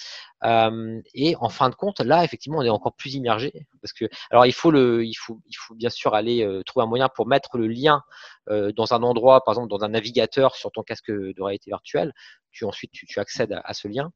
Euh, 0.43 1.01
et 1.15 1.35
en 1.37 1.49
fin 1.49 1.69
de 1.69 1.75
compte, 1.75 1.99
là, 2.01 2.23
effectivement, 2.23 2.59
on 2.59 2.63
est 2.63 2.69
encore 2.69 2.95
plus 2.95 3.15
immergé 3.15 3.51
parce 3.81 3.93
que, 3.93 4.05
alors, 4.29 4.45
il 4.45 4.53
faut 4.53 4.69
le, 4.69 5.03
il 5.05 5.15
faut, 5.15 5.39
il 5.47 5.55
faut 5.55 5.73
bien 5.73 5.89
sûr 5.89 6.13
aller 6.13 6.47
trouver 6.65 6.83
un 6.83 6.87
moyen 6.87 7.09
pour 7.09 7.27
mettre 7.27 7.57
le 7.57 7.67
lien 7.67 8.03
dans 8.49 8.93
un 8.93 9.03
endroit, 9.03 9.43
par 9.43 9.55
exemple, 9.55 9.69
dans 9.69 9.83
un 9.83 9.89
navigateur 9.89 10.55
sur 10.55 10.71
ton 10.71 10.83
casque 10.83 11.11
de 11.11 11.41
réalité 11.41 11.71
virtuelle. 11.71 12.13
Tu 12.51 12.65
ensuite, 12.65 12.91
tu, 12.91 13.05
tu 13.05 13.19
accèdes 13.19 13.59
à 13.63 13.73
ce 13.73 13.87
lien. 13.87 14.11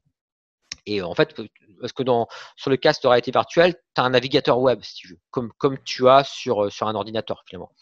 Et 0.86 1.02
en 1.02 1.14
fait, 1.14 1.34
parce 1.80 1.92
que 1.92 2.02
dans, 2.02 2.28
sur 2.56 2.70
le 2.70 2.76
casque 2.76 3.02
de 3.02 3.08
réalité 3.08 3.30
virtuelle, 3.30 3.74
tu 3.94 4.00
as 4.00 4.04
un 4.04 4.10
navigateur 4.10 4.58
web, 4.58 4.80
si 4.82 4.94
tu 4.94 5.08
veux, 5.08 5.18
comme, 5.30 5.52
comme 5.58 5.78
tu 5.84 6.08
as 6.08 6.24
sur, 6.24 6.72
sur 6.72 6.88
un 6.88 6.94
ordinateur 6.94 7.42
finalement. 7.46 7.72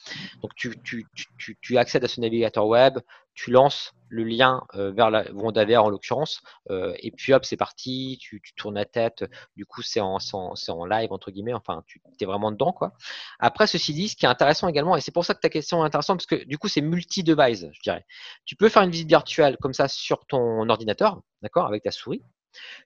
Donc 0.43 0.55
tu, 0.57 0.81
tu, 0.83 1.07
tu, 1.39 1.59
tu 1.61 1.79
accèdes 1.79 2.05
à 2.05 2.09
ce 2.09 2.21
navigateur 2.21 2.67
web, 2.67 2.99
tu 3.35 3.51
lances 3.51 3.93
le 4.09 4.25
lien 4.25 4.63
euh, 4.75 4.91
vers 4.91 5.11
la 5.11 5.23
VR 5.23 5.85
en 5.85 5.89
l'occurrence, 5.89 6.43
euh, 6.71 6.95
et 6.99 7.11
puis 7.13 7.33
hop, 7.33 7.45
c'est 7.45 7.57
parti, 7.57 8.19
tu, 8.21 8.41
tu, 8.43 8.55
tournes 8.55 8.75
la 8.75 8.85
tête, 8.85 9.25
du 9.55 9.65
coup 9.65 9.83
c'est 9.83 10.01
en, 10.01 10.19
en, 10.33 10.55
en, 10.69 10.85
live 10.85 11.13
entre 11.13 11.31
guillemets, 11.31 11.55
enfin 11.55 11.85
tu 11.87 12.03
es 12.21 12.25
vraiment 12.25 12.51
dedans 12.51 12.73
quoi. 12.73 12.93
Après, 13.39 13.67
ceci 13.67 13.95
dit, 13.95 14.09
ce 14.09 14.17
qui 14.17 14.27
est 14.27 14.29
intéressant 14.29 14.67
également, 14.67 14.97
et 14.97 15.01
c'est 15.01 15.13
pour 15.13 15.25
ça 15.25 15.35
que 15.35 15.41
ta 15.41 15.49
question 15.49 15.83
est 15.83 15.87
intéressante, 15.87 16.19
parce 16.19 16.27
que 16.27 16.45
du 16.45 16.59
coup 16.59 16.69
c'est 16.69 16.81
multi-device, 16.81 17.67
je 17.73 17.81
dirais. 17.83 18.05
Tu 18.47 18.57
peux 18.57 18.69
faire 18.69 18.83
une 18.83 18.91
visite 18.91 19.09
virtuelle 19.09 19.57
comme 19.59 19.75
ça 19.75 19.89
sur 19.89 20.27
ton 20.27 20.69
ordinateur, 20.69 21.21
d'accord, 21.41 21.67
avec 21.67 21.85
ta 21.85 21.93
souris, 21.93 22.23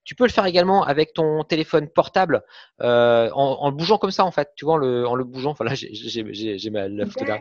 tu 0.04 0.14
peux 0.14 0.24
le 0.24 0.30
faire 0.30 0.46
également 0.46 0.84
avec 0.84 1.12
ton 1.14 1.44
téléphone 1.44 1.88
portable 1.88 2.42
euh, 2.80 3.30
en, 3.32 3.70
le 3.70 3.76
bougeant 3.76 3.98
comme 3.98 4.10
ça 4.10 4.24
en 4.24 4.30
fait. 4.30 4.50
Tu 4.56 4.64
vois, 4.64 4.74
en 4.74 4.78
le, 4.78 5.06
en 5.06 5.14
le 5.14 5.24
bougeant. 5.24 5.50
Enfin 5.50 5.64
là, 5.64 5.74
j'ai 5.74 6.70
ma 6.70 6.88
la 6.88 7.06
photo 7.06 7.24
là. 7.24 7.40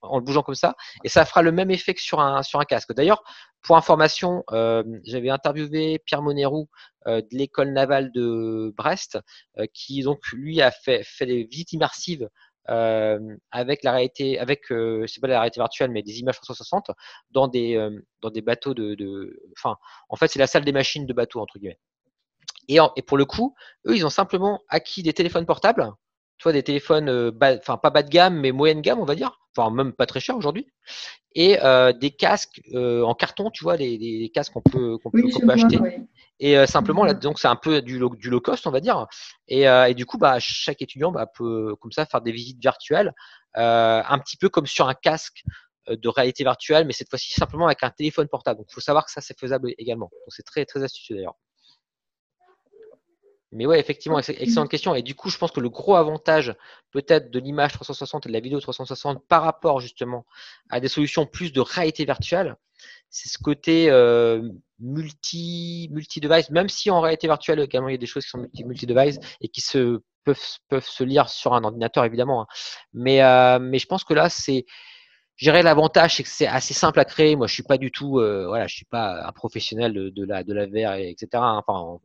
En, 0.00 0.18
le 0.18 0.24
bougeant 0.24 0.42
comme 0.42 0.54
ça, 0.54 0.74
et 1.04 1.08
ça 1.08 1.24
fera 1.24 1.42
le 1.42 1.52
même 1.52 1.70
effet 1.70 1.94
que 1.94 2.00
sur 2.00 2.20
un 2.20 2.42
sur 2.42 2.60
un 2.60 2.64
casque. 2.64 2.94
D'ailleurs, 2.94 3.22
pour 3.62 3.76
information, 3.76 4.44
euh, 4.52 4.82
j'avais 5.04 5.30
interviewé 5.30 5.98
Pierre 6.04 6.22
Monerou 6.22 6.68
euh, 7.06 7.20
de 7.20 7.36
l'école 7.36 7.72
navale 7.72 8.12
de 8.12 8.72
Brest, 8.76 9.18
qui 9.72 10.02
donc 10.02 10.20
lui 10.32 10.62
a 10.62 10.70
fait 10.70 11.02
fait 11.04 11.26
des 11.26 11.44
visites 11.44 11.72
immersives 11.72 12.22
euh, 12.24 12.28
avec 12.66 13.82
la 13.82 13.92
réalité, 13.92 14.38
avec 14.38 14.70
euh, 14.70 15.06
c'est 15.06 15.20
pas 15.20 15.26
la 15.26 15.40
réalité 15.40 15.60
virtuelle, 15.60 15.90
mais 15.90 16.02
des 16.02 16.20
images 16.20 16.36
360 16.36 16.90
dans 17.30 17.48
des 17.48 17.76
euh, 17.76 18.04
dans 18.20 18.30
des 18.30 18.42
bateaux 18.42 18.74
de, 18.74 18.94
de, 18.94 19.40
en 20.08 20.16
fait, 20.16 20.28
c'est 20.28 20.38
la 20.38 20.46
salle 20.46 20.64
des 20.64 20.72
machines 20.72 21.06
de 21.06 21.12
bateaux 21.12 21.40
entre 21.40 21.58
guillemets. 21.58 21.78
Et, 22.68 22.78
et 22.96 23.02
pour 23.02 23.16
le 23.16 23.24
coup, 23.24 23.54
eux, 23.86 23.96
ils 23.96 24.06
ont 24.06 24.10
simplement 24.10 24.60
acquis 24.68 25.02
des 25.02 25.12
téléphones 25.12 25.46
portables, 25.46 25.90
tu 26.42 26.46
vois, 26.48 26.52
des 26.52 26.64
téléphones, 26.64 27.32
enfin 27.40 27.76
pas 27.76 27.90
bas 27.90 28.02
de 28.02 28.08
gamme, 28.08 28.40
mais 28.40 28.50
moyenne 28.50 28.80
gamme, 28.80 28.98
on 28.98 29.04
va 29.04 29.14
dire, 29.14 29.38
enfin 29.56 29.70
même 29.70 29.92
pas 29.92 30.06
très 30.06 30.18
cher 30.18 30.36
aujourd'hui, 30.36 30.66
et 31.36 31.62
euh, 31.62 31.92
des 31.92 32.10
casques 32.10 32.60
euh, 32.74 33.04
en 33.04 33.14
carton, 33.14 33.50
tu 33.50 33.62
vois, 33.62 33.76
les, 33.76 33.96
les 33.96 34.28
casques 34.28 34.52
qu'on 34.52 34.60
peut, 34.60 34.98
qu'on 34.98 35.12
peut, 35.12 35.22
acheter. 35.50 35.78
Et 36.40 36.58
euh, 36.58 36.66
simplement, 36.66 37.04
là, 37.04 37.14
donc 37.14 37.38
c'est 37.38 37.46
un 37.46 37.54
peu 37.54 37.80
du 37.80 37.96
low, 37.96 38.16
du 38.16 38.28
low 38.28 38.40
cost, 38.40 38.66
on 38.66 38.72
va 38.72 38.80
dire. 38.80 39.06
Et, 39.46 39.62
et 39.62 39.94
du 39.94 40.04
coup, 40.04 40.18
bah, 40.18 40.40
chaque 40.40 40.82
étudiant 40.82 41.12
bah, 41.12 41.26
peut 41.32 41.76
comme 41.80 41.92
ça 41.92 42.06
faire 42.06 42.22
des 42.22 42.32
visites 42.32 42.60
virtuelles, 42.60 43.14
un 43.54 44.18
petit 44.18 44.36
peu 44.36 44.48
comme 44.48 44.66
sur 44.66 44.88
un 44.88 44.94
casque 44.94 45.44
de 45.88 46.08
réalité 46.08 46.42
virtuelle, 46.42 46.86
mais 46.88 46.92
cette 46.92 47.08
fois-ci 47.08 47.32
simplement 47.32 47.66
avec 47.66 47.84
un 47.84 47.90
téléphone 47.90 48.26
portable. 48.26 48.58
Donc, 48.58 48.66
il 48.68 48.74
faut 48.74 48.80
savoir 48.80 49.04
que 49.04 49.12
ça, 49.12 49.20
c'est 49.20 49.38
faisable 49.38 49.72
également. 49.78 50.10
Donc, 50.12 50.32
c'est 50.34 50.44
très, 50.44 50.64
très 50.64 50.82
astucieux 50.82 51.14
d'ailleurs. 51.14 51.36
Mais 53.52 53.66
ouais, 53.66 53.78
effectivement, 53.78 54.18
excellente 54.18 54.70
question. 54.70 54.94
Et 54.94 55.02
du 55.02 55.14
coup, 55.14 55.28
je 55.28 55.36
pense 55.36 55.52
que 55.52 55.60
le 55.60 55.68
gros 55.68 55.94
avantage 55.94 56.54
peut-être 56.90 57.30
de 57.30 57.38
l'image 57.38 57.72
360 57.72 58.26
et 58.26 58.28
de 58.28 58.32
la 58.32 58.40
vidéo 58.40 58.60
360 58.60 59.26
par 59.28 59.42
rapport 59.42 59.80
justement 59.80 60.24
à 60.70 60.80
des 60.80 60.88
solutions 60.88 61.26
plus 61.26 61.52
de 61.52 61.60
réalité 61.60 62.04
virtuelle, 62.04 62.56
c'est 63.10 63.28
ce 63.28 63.38
côté 63.38 63.90
euh, 63.90 64.48
multi 64.80 65.88
multi 65.92 66.20
device. 66.20 66.50
Même 66.50 66.68
si 66.68 66.90
en 66.90 67.00
réalité 67.00 67.26
virtuelle 67.26 67.60
également 67.60 67.88
il 67.88 67.92
y 67.92 67.94
a 67.94 67.98
des 67.98 68.06
choses 68.06 68.24
qui 68.24 68.30
sont 68.30 68.38
multi 68.38 68.64
multi 68.64 68.86
device 68.86 69.18
et 69.40 69.48
qui 69.48 69.60
se 69.60 70.00
peuvent 70.24 70.40
peuvent 70.68 70.86
se 70.86 71.04
lire 71.04 71.28
sur 71.28 71.52
un 71.52 71.62
ordinateur 71.62 72.04
évidemment. 72.04 72.42
Hein. 72.42 72.46
Mais 72.94 73.22
euh, 73.22 73.58
mais 73.60 73.78
je 73.78 73.86
pense 73.86 74.02
que 74.02 74.14
là 74.14 74.30
c'est 74.30 74.64
je 75.36 75.46
dirais 75.46 75.62
l'avantage 75.62 76.16
c'est 76.16 76.22
que 76.22 76.28
c'est 76.28 76.46
assez 76.46 76.74
simple 76.74 77.00
à 77.00 77.04
créer. 77.04 77.36
Moi, 77.36 77.46
je 77.46 77.54
suis 77.54 77.62
pas 77.62 77.78
du 77.78 77.90
tout, 77.90 78.18
euh, 78.18 78.46
voilà, 78.46 78.66
je 78.66 78.76
suis 78.76 78.84
pas 78.84 79.26
un 79.26 79.32
professionnel 79.32 79.92
de, 79.92 80.08
de 80.10 80.24
la 80.24 80.44
de 80.44 80.52
la 80.54 80.66
VR, 80.66 80.94
etc. 80.94 81.28
Hein. 81.34 81.62
Enfin, 81.66 81.98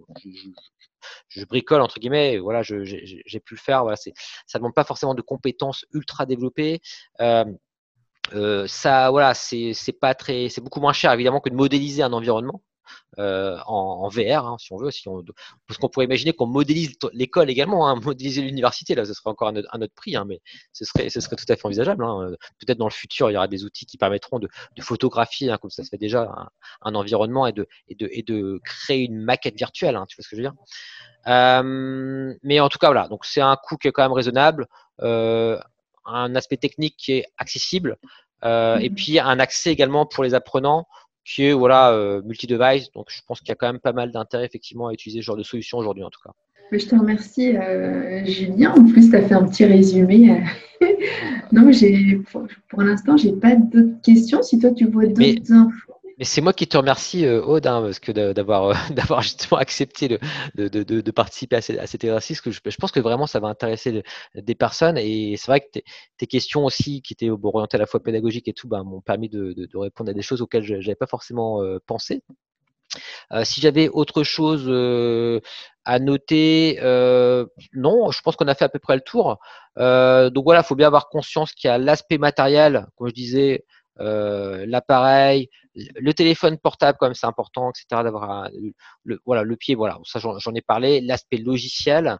je, 1.29 1.45
bricole 1.45 1.81
entre 1.81 1.99
guillemets. 1.99 2.37
Voilà, 2.37 2.61
j'ai 2.63 3.39
pu 3.39 3.55
le 3.55 3.59
faire. 3.59 3.81
Voilà, 3.83 3.97
c'est, 3.97 4.13
ça 4.45 4.59
demande 4.59 4.73
pas 4.73 4.83
forcément 4.83 5.15
de 5.15 5.21
compétences 5.21 5.85
ultra 5.93 6.25
développées. 6.25 6.79
Euh, 7.21 7.45
euh, 8.33 8.67
ça, 8.67 9.09
voilà, 9.11 9.33
c'est 9.33 9.73
pas 9.99 10.13
très, 10.15 10.49
c'est 10.49 10.61
beaucoup 10.61 10.81
moins 10.81 10.93
cher 10.93 11.11
évidemment 11.13 11.39
que 11.39 11.49
de 11.49 11.55
modéliser 11.55 12.03
un 12.03 12.13
environnement. 12.13 12.61
En, 13.17 14.07
VR, 14.09 14.45
hein, 14.45 14.57
si 14.59 14.71
on 14.73 14.77
veut, 14.77 14.91
si 14.91 15.07
on, 15.07 15.23
parce 15.67 15.77
qu'on 15.79 15.89
pourrait 15.89 16.05
imaginer 16.05 16.33
qu'on 16.33 16.47
modélise 16.47 16.93
l'école 17.13 17.49
également, 17.49 17.87
hein, 17.87 17.95
modéliser 18.03 18.41
l'université, 18.41 18.95
là, 18.95 19.05
ce 19.05 19.13
serait 19.13 19.29
encore 19.29 19.49
un, 19.49 19.55
autre 19.81 19.93
prix, 19.95 20.15
hein, 20.15 20.25
mais 20.27 20.39
ce 20.73 20.85
serait, 20.85 21.09
ce 21.09 21.19
serait 21.19 21.35
tout 21.35 21.45
à 21.49 21.55
fait 21.55 21.65
envisageable. 21.65 22.05
Peut-être 22.59 22.77
dans 22.77 22.87
le 22.87 22.91
futur, 22.91 23.29
il 23.29 23.33
y 23.33 23.37
aura 23.37 23.47
des 23.47 23.63
outils 23.63 23.85
qui 23.85 23.97
permettront 23.97 24.39
de, 24.39 24.49
photographier, 24.81 25.53
comme 25.61 25.71
ça 25.71 25.83
se 25.83 25.89
fait 25.89 25.97
déjà, 25.97 26.49
un, 26.81 26.95
environnement 26.95 27.47
et 27.47 27.51
de, 27.51 27.67
et, 27.87 27.95
de, 27.95 28.09
et 28.11 28.23
de 28.23 28.59
créer 28.63 29.03
une 29.05 29.19
maquette 29.19 29.55
virtuelle, 29.55 29.99
tu 30.07 30.15
vois 30.15 30.23
ce 30.23 30.29
que 30.29 30.35
je 30.35 30.41
veux 30.41 30.47
dire 30.47 30.53
euh, 31.27 32.33
mais 32.43 32.59
en 32.59 32.69
tout 32.69 32.77
cas, 32.77 32.87
voilà. 32.87 33.07
Donc, 33.07 33.25
c'est 33.25 33.41
un 33.41 33.55
coût 33.55 33.77
qui 33.77 33.87
est 33.87 33.91
quand 33.91 34.03
même 34.03 34.13
raisonnable, 34.13 34.67
euh, 35.01 35.59
un 36.05 36.35
aspect 36.35 36.57
technique 36.57 36.95
qui 36.97 37.13
est 37.13 37.25
accessible, 37.37 37.97
euh, 38.43 38.77
et 38.77 38.89
mhm. 38.89 38.95
puis 38.95 39.19
un 39.19 39.39
accès 39.39 39.71
également 39.71 40.05
pour 40.05 40.23
les 40.23 40.33
apprenants 40.33 40.87
qui 41.27 41.43
est 41.43 41.53
voilà 41.53 42.21
multi-device. 42.25 42.91
Donc, 42.93 43.07
je 43.09 43.21
pense 43.27 43.39
qu'il 43.39 43.49
y 43.49 43.51
a 43.51 43.55
quand 43.55 43.67
même 43.67 43.79
pas 43.79 43.93
mal 43.93 44.11
d'intérêt 44.11 44.45
effectivement 44.45 44.87
à 44.87 44.93
utiliser 44.93 45.21
ce 45.21 45.25
genre 45.25 45.37
de 45.37 45.43
solution 45.43 45.77
aujourd'hui, 45.77 46.03
en 46.03 46.09
tout 46.09 46.21
cas. 46.23 46.31
Je 46.71 46.85
te 46.85 46.95
remercie, 46.95 47.53
Julien. 48.25 48.73
En 48.77 48.85
plus, 48.85 49.09
tu 49.09 49.15
as 49.15 49.21
fait 49.21 49.35
un 49.35 49.45
petit 49.45 49.65
résumé. 49.65 50.41
non, 51.51 51.69
pour, 52.31 52.47
pour 52.69 52.81
l'instant, 52.81 53.17
j'ai 53.17 53.33
pas 53.33 53.55
d'autres 53.55 54.01
questions. 54.01 54.41
Si 54.41 54.59
toi, 54.59 54.71
tu 54.71 54.85
vois 54.85 55.05
d'autres 55.05 55.51
infos. 55.51 55.96
Mais 56.17 56.25
c'est 56.25 56.41
moi 56.41 56.51
qui 56.51 56.67
te 56.67 56.75
remercie, 56.77 57.25
euh, 57.25 57.43
Aude, 57.43 57.67
hein, 57.67 57.81
parce 57.81 57.99
que 57.99 58.11
d'avoir 58.11 58.69
euh, 58.69 58.73
d'avoir 58.91 59.21
justement 59.21 59.59
accepté 59.59 60.07
de, 60.07 60.19
de, 60.55 60.67
de, 60.67 61.01
de 61.01 61.11
participer 61.11 61.57
à, 61.57 61.61
cet 61.61 62.03
exercice. 62.03 62.41
Que 62.41 62.49
je, 62.51 62.59
pense 62.79 62.91
que 62.91 62.99
vraiment 62.99 63.27
ça 63.27 63.39
va 63.39 63.47
intéresser 63.49 64.03
des 64.33 64.55
personnes. 64.55 64.97
Et 64.97 65.35
c'est 65.37 65.47
vrai 65.47 65.61
que 65.61 65.79
tes, 66.17 66.27
questions 66.27 66.65
aussi, 66.65 67.01
qui 67.01 67.13
étaient 67.13 67.29
orientées 67.29 67.77
à 67.77 67.79
la 67.79 67.85
fois 67.85 68.01
pédagogiques 68.01 68.47
et 68.47 68.53
tout, 68.53 68.67
ben, 68.67 68.83
m'ont 68.83 69.01
permis 69.01 69.29
de, 69.29 69.55
répondre 69.75 70.09
à 70.09 70.13
des 70.13 70.21
choses 70.23 70.41
auxquelles 70.41 70.63
je 70.63 70.73
n'avais 70.75 70.95
pas 70.95 71.07
forcément 71.07 71.61
euh, 71.61 71.77
pensé. 71.85 72.23
si 73.43 73.61
j'avais 73.61 73.89
autre 73.89 74.23
chose 74.23 74.67
à 75.85 75.99
noter, 75.99 76.79
non, 77.73 78.11
je 78.11 78.21
pense 78.21 78.35
qu'on 78.35 78.47
a 78.47 78.55
fait 78.55 78.65
à 78.65 78.69
peu 78.69 78.79
près 78.79 78.95
le 78.95 79.01
tour. 79.01 79.37
donc 79.77 80.43
voilà, 80.43 80.61
il 80.61 80.65
faut 80.65 80.75
bien 80.75 80.87
avoir 80.87 81.09
conscience 81.09 81.53
qu'il 81.53 81.67
y 81.67 81.71
a 81.71 81.77
l'aspect 81.77 82.17
matériel, 82.17 82.87
comme 82.95 83.07
je 83.07 83.13
disais, 83.13 83.65
euh, 83.99 84.65
l'appareil, 84.67 85.49
le 85.75 86.13
téléphone 86.13 86.57
portable 86.57 86.97
comme 86.97 87.13
c'est 87.13 87.27
important, 87.27 87.69
etc. 87.71 88.03
D'avoir 88.03 88.49
le, 89.03 89.19
voilà 89.25 89.43
le 89.43 89.55
pied, 89.55 89.75
voilà 89.75 89.99
ça 90.03 90.19
j'en 90.19 90.55
ai 90.55 90.61
parlé. 90.61 91.01
L'aspect 91.01 91.37
logiciel, 91.37 92.17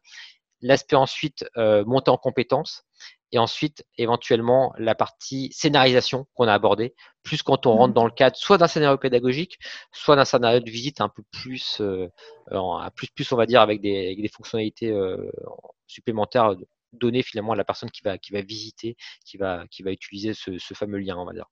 l'aspect 0.61 0.95
ensuite 0.95 1.45
euh, 1.57 1.83
monter 1.85 2.11
en 2.11 2.17
compétences 2.17 2.83
et 3.31 3.39
ensuite 3.39 3.85
éventuellement 3.97 4.73
la 4.77 4.95
partie 4.95 5.49
scénarisation 5.51 6.27
qu'on 6.33 6.47
a 6.47 6.53
abordé 6.53 6.95
plus 7.23 7.43
quand 7.43 7.65
on 7.65 7.73
rentre 7.73 7.91
mmh. 7.91 7.95
dans 7.95 8.05
le 8.05 8.11
cadre 8.11 8.37
soit 8.37 8.57
d'un 8.57 8.67
scénario 8.67 8.97
pédagogique, 8.97 9.59
soit 9.91 10.15
d'un 10.15 10.25
scénario 10.25 10.61
de 10.61 10.69
visite 10.69 11.01
un 11.01 11.09
peu 11.09 11.23
plus, 11.31 11.81
euh, 11.81 12.07
plus, 12.95 13.07
plus 13.09 13.31
on 13.31 13.35
va 13.35 13.45
dire 13.45 13.61
avec 13.61 13.81
des, 13.81 14.05
avec 14.05 14.21
des 14.21 14.29
fonctionnalités 14.29 14.91
euh, 14.91 15.29
supplémentaires 15.87 16.55
données 16.93 17.23
finalement 17.23 17.51
à 17.51 17.55
la 17.57 17.65
personne 17.65 17.91
qui 17.91 18.01
va, 18.01 18.17
qui 18.17 18.31
va 18.31 18.41
visiter, 18.41 18.95
qui 19.25 19.37
va, 19.37 19.65
qui 19.69 19.83
va 19.83 19.91
utiliser 19.91 20.33
ce, 20.33 20.57
ce 20.57 20.73
fameux 20.73 20.99
lien, 20.99 21.17
on 21.17 21.25
va 21.25 21.33
dire. 21.33 21.47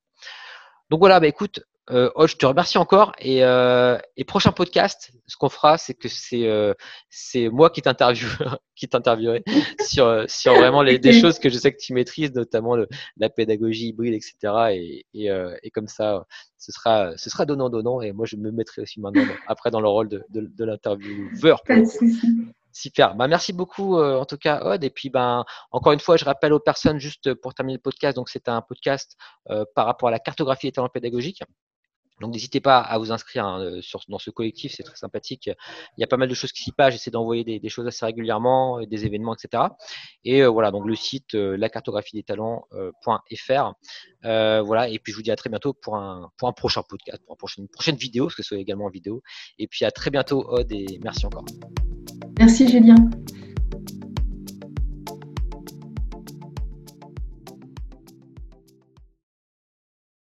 Donc 0.90 1.00
voilà, 1.00 1.20
bah 1.20 1.28
écoute, 1.28 1.62
euh, 1.92 2.10
je 2.26 2.36
te 2.36 2.46
remercie 2.46 2.78
encore. 2.78 3.12
Et, 3.20 3.44
euh, 3.44 3.98
et 4.18 4.24
prochain 4.24 4.52
podcast, 4.52 5.12
ce 5.28 5.38
qu'on 5.38 5.50
fera, 5.50 5.78
c'est 5.78 5.94
que 5.94 6.08
c'est 6.08 6.48
euh, 6.48 6.74
c'est 7.10 7.50
moi 7.50 7.70
qui 7.70 7.82
qui 8.76 8.88
t'interviewerai 8.88 9.44
sur 9.88 10.26
sur 10.28 10.56
vraiment 10.56 10.82
les, 10.82 11.00
des 11.00 11.20
choses 11.20 11.40
que 11.40 11.50
je 11.50 11.58
sais 11.58 11.72
que 11.72 11.80
tu 11.80 11.94
maîtrises, 11.94 12.34
notamment 12.34 12.76
le, 12.76 12.88
la 13.18 13.30
pédagogie 13.30 13.90
hybride, 13.90 14.14
etc. 14.14 14.36
Et, 14.72 15.06
et, 15.14 15.30
et 15.64 15.70
comme 15.72 15.88
ça, 15.88 16.26
ce 16.58 16.72
sera 16.72 17.16
ce 17.18 17.30
sera 17.30 17.46
donnant 17.46 17.70
donnant. 17.70 18.02
Et 18.02 18.12
moi, 18.12 18.26
je 18.26 18.36
me 18.36 18.52
mettrai 18.52 18.82
aussi 18.82 19.00
maintenant 19.00 19.26
après 19.48 19.70
dans 19.70 19.82
le 19.82 19.88
rôle 19.88 20.10
de 20.10 20.24
de, 20.30 20.42
de 20.42 20.66
l'intervieweur. 20.66 21.62
Super. 22.76 23.16
Bah, 23.16 23.30
merci 23.30 23.54
beaucoup 23.54 23.98
euh, 24.00 24.20
en 24.20 24.26
tout 24.26 24.38
cas, 24.38 24.60
Aude. 24.66 24.84
Et 24.84 24.90
puis, 24.90 25.10
ben, 25.10 25.46
encore 25.72 25.94
une 25.94 26.02
fois, 26.02 26.18
je 26.18 26.26
rappelle 26.26 26.52
aux 26.52 26.60
personnes, 26.60 27.00
juste 27.00 27.34
pour 27.36 27.54
terminer 27.54 27.78
le 27.78 27.82
podcast, 27.82 28.18
donc 28.18 28.28
c'est 28.28 28.50
un 28.50 28.62
podcast 28.62 29.16
euh, 29.50 29.64
par 29.76 29.86
rapport 29.86 30.10
à 30.10 30.12
la 30.12 30.20
cartographie 30.20 30.68
des 30.68 30.74
talents 30.74 30.90
pédagogiques. 30.90 31.42
Donc 32.20 32.34
n'hésitez 32.34 32.60
pas 32.60 32.80
à 32.80 32.98
vous 32.98 33.14
inscrire 33.14 33.46
hein, 33.46 33.62
euh, 33.62 33.82
sur, 33.82 34.02
dans 34.10 34.20
ce 34.20 34.30
collectif, 34.30 34.74
c'est 34.76 34.84
très 34.84 34.98
sympathique. 34.98 35.50
Il 35.98 36.02
y 36.02 36.04
a 36.04 36.08
pas 36.08 36.18
mal 36.18 36.28
de 36.28 36.34
choses 36.34 36.52
qui 36.52 36.64
s'y 36.64 36.74
passent, 36.74 36.94
j'essaie 36.94 37.12
d'envoyer 37.12 37.60
des, 37.60 37.70
choses 37.70 37.88
assez 37.88 38.06
régulièrement, 38.06 38.82
des 38.82 39.06
événements, 39.06 39.36
etc. 39.36 39.64
Et 40.26 40.46
voilà, 40.46 40.72
donc 40.72 40.86
le 40.86 40.96
site 40.96 41.34
la 41.34 41.70
cartographie 41.70 42.16
des 42.16 42.24
talents.fr. 42.24 43.74
voilà, 44.22 44.90
et 44.90 45.00
puis 45.00 45.14
je 45.14 45.18
vous 45.18 45.24
dis 45.24 45.32
à 45.32 45.36
très 45.38 45.50
bientôt 45.50 45.74
pour 45.74 45.96
un, 45.96 46.30
pour 46.38 46.54
prochain 46.56 46.84
podcast, 46.84 47.22
pour 47.26 47.50
une 47.58 47.70
prochaine, 47.70 47.96
vidéo, 47.96 48.26
parce 48.26 48.36
que 48.36 48.44
c'est 48.44 48.60
également 48.60 48.86
en 48.86 48.90
vidéo. 48.90 49.22
Et 49.60 49.68
puis 49.68 49.84
à 49.86 49.92
très 49.92 50.10
bientôt, 50.10 50.46
Aude, 50.50 50.72
et 50.72 51.00
merci 51.02 51.26
encore. 51.26 51.46
Merci 52.40 52.68
Julien. 52.68 52.96